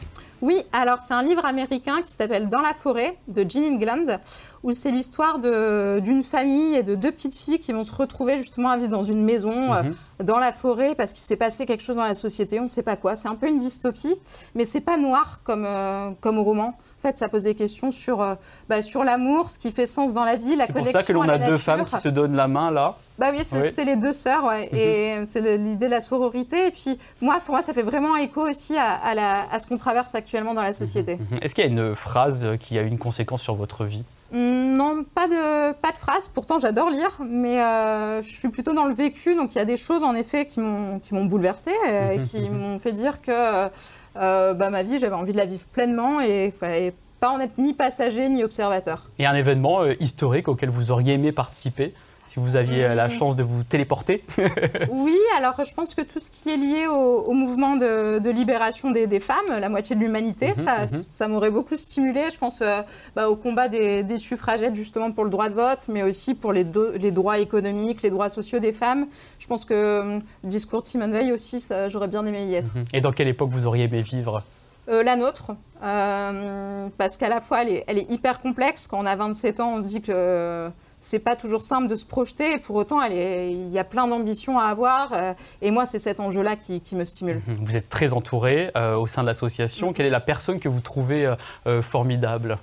Oui, 0.45 0.61
alors 0.71 0.99
c'est 0.99 1.15
un 1.15 1.23
livre 1.23 1.43
américain 1.43 2.03
qui 2.05 2.11
s'appelle 2.11 2.49
Dans 2.49 2.61
la 2.61 2.75
forêt 2.75 3.17
de 3.33 3.43
Jean 3.49 3.63
England, 3.63 4.19
où 4.61 4.73
c'est 4.73 4.91
l'histoire 4.91 5.39
d'une 5.39 6.21
famille 6.23 6.75
et 6.75 6.83
de 6.83 6.93
deux 6.93 7.09
petites 7.11 7.33
filles 7.35 7.57
qui 7.57 7.73
vont 7.73 7.83
se 7.83 7.91
retrouver 7.91 8.37
justement 8.37 8.69
à 8.69 8.77
vivre 8.77 8.89
dans 8.91 9.01
une 9.01 9.23
maison, 9.23 9.73
euh, 9.73 9.81
Mhm. 9.81 9.95
dans 10.25 10.37
la 10.37 10.51
forêt, 10.51 10.93
parce 10.93 11.13
qu'il 11.13 11.23
s'est 11.23 11.35
passé 11.35 11.65
quelque 11.65 11.81
chose 11.81 11.95
dans 11.95 12.03
la 12.03 12.13
société, 12.13 12.59
on 12.59 12.63
ne 12.63 12.67
sait 12.67 12.83
pas 12.83 12.95
quoi. 12.95 13.15
C'est 13.15 13.27
un 13.27 13.33
peu 13.33 13.47
une 13.47 13.57
dystopie, 13.57 14.15
mais 14.53 14.65
c'est 14.65 14.81
pas 14.81 14.97
noir 14.97 15.39
comme, 15.43 15.65
euh, 15.65 16.11
comme 16.21 16.37
au 16.37 16.43
roman. 16.43 16.77
Fait, 17.05 17.15
ça 17.19 17.29
pose 17.29 17.43
des 17.43 17.53
questions 17.53 17.91
sur, 17.91 18.19
euh, 18.23 18.33
bah, 18.67 18.81
sur 18.81 19.03
l'amour, 19.03 19.51
ce 19.51 19.59
qui 19.59 19.71
fait 19.71 19.85
sens 19.85 20.11
dans 20.13 20.23
la 20.23 20.37
vie, 20.37 20.55
la 20.55 20.65
C'est 20.65 20.73
pour 20.73 20.81
connexion 20.81 20.99
ça 21.01 21.05
que 21.05 21.13
l'on 21.13 21.29
a 21.29 21.37
deux 21.37 21.55
femmes 21.57 21.85
qui 21.85 21.99
se 21.99 22.09
donnent 22.09 22.35
la 22.35 22.47
main 22.47 22.71
là. 22.71 22.95
Bah 23.19 23.27
oui, 23.31 23.41
c'est 23.43 23.61
Oui. 23.77 23.85
les 23.85 23.95
deux 23.95 24.11
sœurs, 24.11 24.43
ouais. 24.45 24.69
et 24.73 25.23
c'est 25.27 25.57
l'idée 25.57 25.85
de 25.85 25.91
la 25.91 26.01
sororité. 26.01 26.65
Et 26.65 26.71
puis, 26.71 26.97
moi, 27.21 27.39
pour 27.45 27.53
moi, 27.53 27.61
ça 27.61 27.73
fait 27.73 27.83
vraiment 27.83 28.15
écho 28.15 28.41
aussi 28.49 28.75
à, 28.75 28.93
à 28.95 29.13
la- 29.13 29.45
à 29.51 29.59
ce 29.59 29.67
qu'on 29.67 29.77
traverse 29.77 30.15
actuellement 30.15 30.55
dans 30.55 30.63
la 30.63 30.73
société. 30.73 31.17
Mhm. 31.17 31.37
Est-ce 31.43 31.53
qu'il 31.53 31.63
y 31.63 31.67
a 31.67 31.69
une 31.69 31.95
phrase 31.95 32.43
qui 32.59 32.79
a 32.79 32.81
eu 32.81 32.87
une 32.87 32.97
conséquence 32.97 33.43
sur 33.43 33.53
votre 33.53 33.85
vie? 33.85 34.03
Hum, 34.33 34.73
Non, 34.73 35.05
pas 35.13 35.27
de, 35.27 35.73
pas 35.73 35.91
de 35.91 35.97
phrase. 35.97 36.27
Pourtant, 36.27 36.57
j'adore 36.57 36.89
lire, 36.89 37.11
mais 37.23 37.61
euh, 37.61 38.23
je 38.23 38.29
suis 38.35 38.49
plutôt 38.49 38.73
dans 38.73 38.85
le 38.85 38.95
vécu. 38.95 39.35
Donc, 39.35 39.53
il 39.53 39.59
y 39.59 39.61
a 39.61 39.65
des 39.65 39.77
choses, 39.77 40.03
en 40.03 40.15
effet, 40.15 40.47
qui 40.47 40.59
m'ont 40.59 41.25
bouleversée 41.25 41.69
euh, 41.87 42.13
et 42.13 42.17
Mhm, 42.17 42.23
qui 42.23 42.49
mhm. 42.49 42.57
m'ont 42.57 42.79
fait 42.79 42.93
dire 42.93 43.21
que 43.21 43.69
euh, 44.17 44.53
bah, 44.53 44.69
ma 44.69 44.83
vie, 44.83 44.97
j'avais 44.97 45.15
envie 45.15 45.33
de 45.33 45.37
la 45.37 45.45
vivre 45.45 45.65
pleinement 45.71 46.21
et 46.21 46.47
il 46.47 46.51
fallait 46.51 46.93
pas 47.19 47.29
en 47.29 47.39
être 47.39 47.57
ni 47.57 47.73
passager 47.73 48.29
ni 48.29 48.43
observateur. 48.43 49.09
Et 49.19 49.25
un 49.25 49.35
événement 49.35 49.81
euh, 49.81 49.93
historique 49.99 50.47
auquel 50.47 50.69
vous 50.69 50.91
auriez 50.91 51.13
aimé 51.13 51.31
participer? 51.31 51.93
Si 52.25 52.39
vous 52.39 52.55
aviez 52.55 52.83
euh, 52.85 52.95
la 52.95 53.05
Mhm. 53.07 53.11
chance 53.13 53.35
de 53.35 53.43
vous 53.43 53.63
téléporter 53.63 54.23
Oui, 54.89 55.17
alors 55.37 55.53
je 55.63 55.73
pense 55.73 55.93
que 55.95 56.01
tout 56.01 56.19
ce 56.19 56.29
qui 56.31 56.49
est 56.49 56.57
lié 56.57 56.87
au, 56.87 56.93
au 57.23 57.33
mouvement 57.33 57.75
de, 57.75 58.19
de 58.19 58.29
libération 58.29 58.91
des, 58.91 59.07
des 59.07 59.19
femmes, 59.19 59.45
la 59.49 59.69
moitié 59.69 59.95
de 59.95 60.01
l'humanité, 60.01 60.49
Mhm, 60.49 60.55
ça, 60.55 60.81
mhm. 60.81 60.87
ça 60.87 61.27
m'aurait 61.27 61.51
beaucoup 61.51 61.75
stimulé. 61.75 62.23
Je 62.33 62.37
pense 62.37 62.61
euh, 62.61 62.81
bah, 63.15 63.29
au 63.29 63.35
combat 63.35 63.67
des, 63.69 64.03
des 64.03 64.17
suffragettes 64.17 64.75
justement 64.75 65.11
pour 65.11 65.23
le 65.23 65.29
droit 65.29 65.49
de 65.49 65.53
vote, 65.53 65.85
mais 65.89 66.03
aussi 66.03 66.33
pour 66.33 66.51
les, 66.53 66.63
do- 66.63 66.91
les 66.97 67.11
droits 67.11 67.37
économiques, 67.39 68.01
les 68.01 68.09
droits 68.09 68.29
sociaux 68.29 68.59
des 68.59 68.71
femmes. 68.73 69.05
Je 69.39 69.47
pense 69.47 69.65
que 69.65 70.19
le 70.43 70.49
discours 70.49 70.81
de 70.81 70.87
Simone 70.87 71.11
Veil 71.11 71.31
aussi, 71.31 71.59
ça, 71.59 71.87
j'aurais 71.89 72.07
bien 72.07 72.25
aimé 72.25 72.43
y 72.45 72.55
être. 72.55 72.73
Mhm. 72.75 72.85
Et 72.93 73.01
dans 73.01 73.11
quelle 73.11 73.27
époque 73.27 73.49
vous 73.51 73.67
auriez 73.67 73.85
aimé 73.85 74.01
vivre? 74.01 74.43
Euh, 74.87 75.01
la 75.01 75.15
nôtre, 75.15 75.51
euh, 75.83 76.87
parce 76.97 77.17
qu'à 77.17 77.29
la 77.29 77.41
fois 77.41 77.63
elle 77.63 77.69
est, 77.69 77.83
elle 77.87 77.97
est 77.97 78.11
hyper 78.11 78.39
complexe. 78.39 78.87
Quand 78.87 78.99
on 78.99 79.05
a 79.05 79.15
27 79.15 79.59
ans, 79.59 79.73
on 79.77 79.81
se 79.81 79.87
dit 79.87 80.01
que 80.01 80.11
euh, 80.13 80.69
c'est 81.05 81.19
pas 81.19 81.35
toujours 81.35 81.63
simple 81.63 81.87
de 81.87 81.95
se 81.95 82.05
projeter. 82.05 82.53
Et 82.53 82.57
pour 82.57 82.75
autant, 82.75 83.01
elle 83.01 83.13
il 83.13 83.69
y 83.69 83.77
a 83.79 83.83
plein 83.83 84.07
d'ambitions 84.07 84.57
à 84.57 84.65
avoir. 84.65 85.13
euh, 85.13 85.33
et 85.61 85.69
moi, 85.69 85.85
c'est 85.85 85.99
cet 85.99 86.19
enjeu-là 86.19 86.55
qui, 86.55 86.81
qui 86.81 86.95
me 86.95 87.05
stimule. 87.05 87.41
Mhm. 87.47 87.63
Vous 87.63 87.77
êtes 87.77 87.89
très 87.89 88.13
entouré 88.13 88.71
euh, 88.75 88.95
au 88.95 89.05
sein 89.05 89.21
de 89.21 89.27
l'association. 89.27 89.93
Quelle 89.93 90.07
est 90.07 90.11
la 90.11 90.19
personne 90.19 90.59
que 90.59 90.67
vous 90.67 90.79
trouvez 90.79 91.31
euh, 91.67 91.81
formidable? 91.81 92.57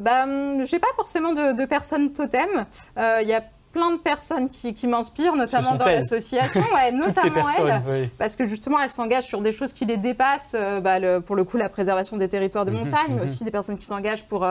Bah, 0.00 0.24
hum, 0.24 0.64
j'ai 0.64 0.78
pas 0.78 0.88
forcément 0.96 1.32
de, 1.32 1.56
de 1.56 1.66
personne 1.66 2.10
totem. 2.10 2.48
Il 2.96 3.28
y 3.28 3.34
a 3.34 3.42
plein 3.72 3.90
de 3.92 3.98
personnes 3.98 4.48
qui, 4.48 4.72
qui 4.72 4.86
m'inspirent, 4.86 5.36
notamment 5.36 5.74
dans 5.74 5.84
l'association, 5.84 6.64
ouais, 6.74 6.90
notamment 6.90 7.46
elles, 7.50 8.08
parce 8.16 8.34
que 8.34 8.46
justement 8.46 8.80
elles 8.80 8.90
s'engagent 8.90 9.26
sur 9.26 9.42
des 9.42 9.52
choses 9.52 9.74
qui 9.74 9.84
les 9.84 9.98
dépassent, 9.98 10.56
bah, 10.82 10.98
le, 10.98 11.20
pour 11.20 11.36
le 11.36 11.44
coup 11.44 11.58
la 11.58 11.68
préservation 11.68 12.16
des 12.16 12.28
territoires 12.28 12.64
de 12.64 12.70
mhm, 12.70 12.78
montagne, 12.78 13.08
mais 13.10 13.16
mhm. 13.16 13.24
aussi 13.24 13.44
des 13.44 13.50
personnes 13.50 13.76
qui 13.76 13.84
s'engagent 13.84 14.24
pour 14.24 14.46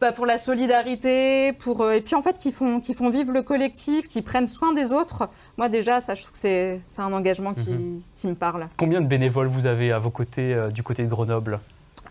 bah, 0.00 0.12
pour 0.12 0.26
la 0.26 0.38
solidarité, 0.38 1.52
pour 1.54 1.82
euh, 1.82 1.92
et 1.92 2.00
puis 2.00 2.14
en 2.14 2.22
fait 2.22 2.38
qui 2.38 2.52
font 2.52 2.80
qui 2.80 2.94
font 2.94 3.10
vivre 3.10 3.32
le 3.32 3.42
collectif, 3.42 4.08
qui 4.08 4.22
prennent 4.22 4.48
soin 4.48 4.72
des 4.72 4.92
autres. 4.92 5.28
Moi 5.58 5.68
déjà, 5.68 6.00
ça 6.00 6.14
je 6.14 6.22
trouve 6.22 6.32
que 6.32 6.38
c'est 6.38 6.80
c'est 6.84 7.02
un 7.02 7.12
engagement 7.12 7.54
qui, 7.54 7.70
mhm. 7.70 8.00
qui, 8.16 8.26
me 8.26 8.34
parle. 8.34 8.68
Combien 8.76 9.00
de 9.00 9.06
bénévoles 9.06 9.48
vous 9.48 9.66
avez 9.66 9.92
à 9.92 9.98
vos 9.98 10.10
côtés 10.10 10.56
du 10.72 10.82
côté 10.82 11.04
de 11.04 11.08
Grenoble? 11.08 11.60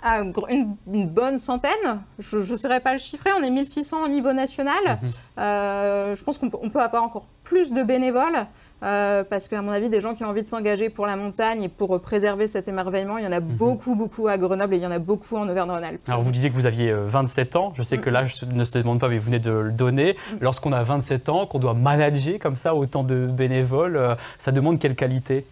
Ah, 0.02 0.22
une, 0.50 0.78
bonne 1.08 1.38
centaine. 1.38 2.02
Je 2.20 2.38
ne 2.38 2.58
saurais 2.58 2.80
pas 2.80 2.94
le 2.94 3.00
chiffrer. 3.00 3.32
On 3.38 3.44
est 3.44 3.50
1600 3.50 4.06
au 4.06 4.08
niveau 4.08 4.32
national. 4.32 4.82
Mhm. 4.86 5.10
Euh, 5.40 6.16
je 6.16 6.24
pense 6.24 6.38
qu'on 6.38 6.50
peut, 6.50 6.80
avoir 6.80 7.04
encore 7.04 7.26
plus 7.44 7.72
de 7.72 7.84
bénévoles. 7.84 8.48
Euh, 8.82 9.24
parce 9.24 9.48
qu'à 9.48 9.62
mon 9.62 9.72
avis, 9.72 9.90
des 9.90 10.02
gens 10.02 10.14
qui 10.14 10.24
ont 10.24 10.28
envie 10.28 10.44
de 10.44 10.48
s'engager 10.48 10.90
pour 10.90 11.06
la 11.06 11.16
montagne 11.16 11.64
et 11.64 11.70
pour 11.70 12.00
préserver 12.00 12.48
cet 12.48 12.68
émerveillement, 12.68 13.18
il 13.18 13.26
y 13.26 13.28
en 13.28 13.32
a 13.32 13.40
mhm. 13.40 13.56
beaucoup, 13.56 13.96
beaucoup 13.96 14.28
à 14.28 14.38
Grenoble 14.38 14.74
et 14.74 14.78
il 14.78 14.84
y 14.84 14.88
en 14.88 14.92
a 14.92 15.00
beaucoup 15.00 15.36
en 15.36 15.48
Auvergne-Rhône-Alpes. 15.50 16.02
Alors, 16.08 16.22
vous 16.22 16.32
disiez 16.32 16.50
que 16.50 16.56
vous 16.56 16.66
aviez 16.66 16.94
27 16.94 17.56
euh, 17.56 17.60
ans. 17.60 17.74
Je 17.76 17.84
sais 17.84 17.98
que 17.98 18.10
l'âge 18.10 18.42
ne 18.44 18.64
se 18.64 18.78
demande 18.78 19.00
pas, 19.00 19.10
mais 19.10 19.18
vous 19.18 19.26
venez 19.26 19.40
de 19.40 19.52
le 19.52 19.72
donner. 19.72 20.16
Lorsqu'on 20.42 20.72
a 20.72 20.84
27 20.84 21.30
ans, 21.30 21.46
qu'on 21.46 21.60
doit 21.60 21.74
manager 21.74 22.40
comme 22.40 22.56
ça 22.56 22.76
autant 22.76 23.04
de 23.04 23.28
bénévoles, 23.28 24.18
ça 24.38 24.52
demande 24.52 24.80
quelle 24.80 24.96
qualité? 24.96 25.46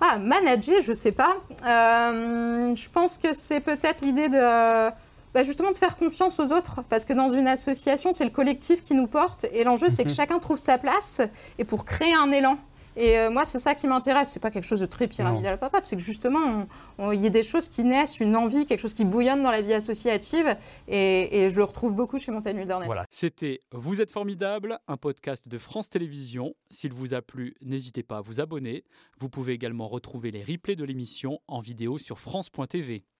Ah, 0.00 0.18
manager, 0.18 0.82
je 0.82 0.92
sais 0.92 1.12
pas. 1.12 1.36
Euh, 1.66 2.74
je 2.76 2.88
pense 2.90 3.16
que 3.16 3.32
c'est 3.32 3.60
peut-être 3.60 4.02
l'idée 4.02 4.28
de 4.28 4.90
bah, 5.36 5.42
justement 5.42 5.70
de 5.70 5.76
faire 5.76 5.98
confiance 5.98 6.40
aux 6.40 6.50
autres, 6.50 6.82
parce 6.88 7.04
que 7.04 7.12
dans 7.12 7.28
une 7.28 7.46
association, 7.46 8.10
c'est 8.10 8.24
le 8.24 8.30
collectif 8.30 8.82
qui 8.82 8.94
nous 8.94 9.06
porte, 9.06 9.44
et 9.52 9.64
l'enjeu, 9.64 9.90
c'est 9.90 10.04
que 10.04 10.08
mhm. 10.08 10.14
chacun 10.14 10.38
trouve 10.38 10.56
sa 10.56 10.78
place, 10.78 11.20
et 11.58 11.66
pour 11.66 11.84
créer 11.84 12.14
un 12.14 12.32
élan. 12.32 12.56
Et 12.96 13.18
euh, 13.18 13.30
moi, 13.30 13.44
c'est 13.44 13.58
ça 13.58 13.74
qui 13.74 13.86
m'intéresse. 13.86 14.30
C'est 14.30 14.40
pas 14.40 14.50
quelque 14.50 14.64
chose 14.64 14.80
de 14.80 14.86
très 14.86 15.08
pyramidal 15.08 15.58
papa, 15.58 15.80
c'est 15.84 15.94
que 15.94 16.00
justement, 16.00 16.66
il 17.12 17.20
y 17.20 17.26
a 17.26 17.28
des 17.28 17.42
choses 17.42 17.68
qui 17.68 17.84
naissent, 17.84 18.18
une 18.18 18.34
envie, 18.34 18.64
quelque 18.64 18.80
chose 18.80 18.94
qui 18.94 19.04
bouillonne 19.04 19.42
dans 19.42 19.50
la 19.50 19.60
vie 19.60 19.74
associative. 19.74 20.56
Et, 20.88 21.50
je 21.50 21.56
le 21.56 21.64
retrouve 21.64 21.92
beaucoup 21.92 22.18
chez 22.18 22.32
Montagne 22.32 22.56
Wilderness. 22.56 22.86
Voilà. 22.86 23.04
C'était 23.10 23.60
Vous 23.72 24.00
êtes 24.00 24.12
formidable, 24.12 24.78
un 24.88 24.96
podcast 24.96 25.46
de 25.48 25.58
France 25.58 25.90
Télévisions. 25.90 26.54
S'il 26.70 26.94
vous 26.94 27.12
a 27.12 27.20
plu, 27.20 27.56
n'hésitez 27.60 28.02
pas 28.02 28.16
à 28.16 28.20
vous 28.22 28.40
abonner. 28.40 28.84
Vous 29.18 29.28
pouvez 29.28 29.52
également 29.52 29.86
retrouver 29.86 30.30
les 30.30 30.42
replays 30.42 30.76
de 30.76 30.84
l'émission 30.84 31.40
en 31.46 31.60
vidéo 31.60 31.98
sur 31.98 32.18
France.tv. 32.18 33.04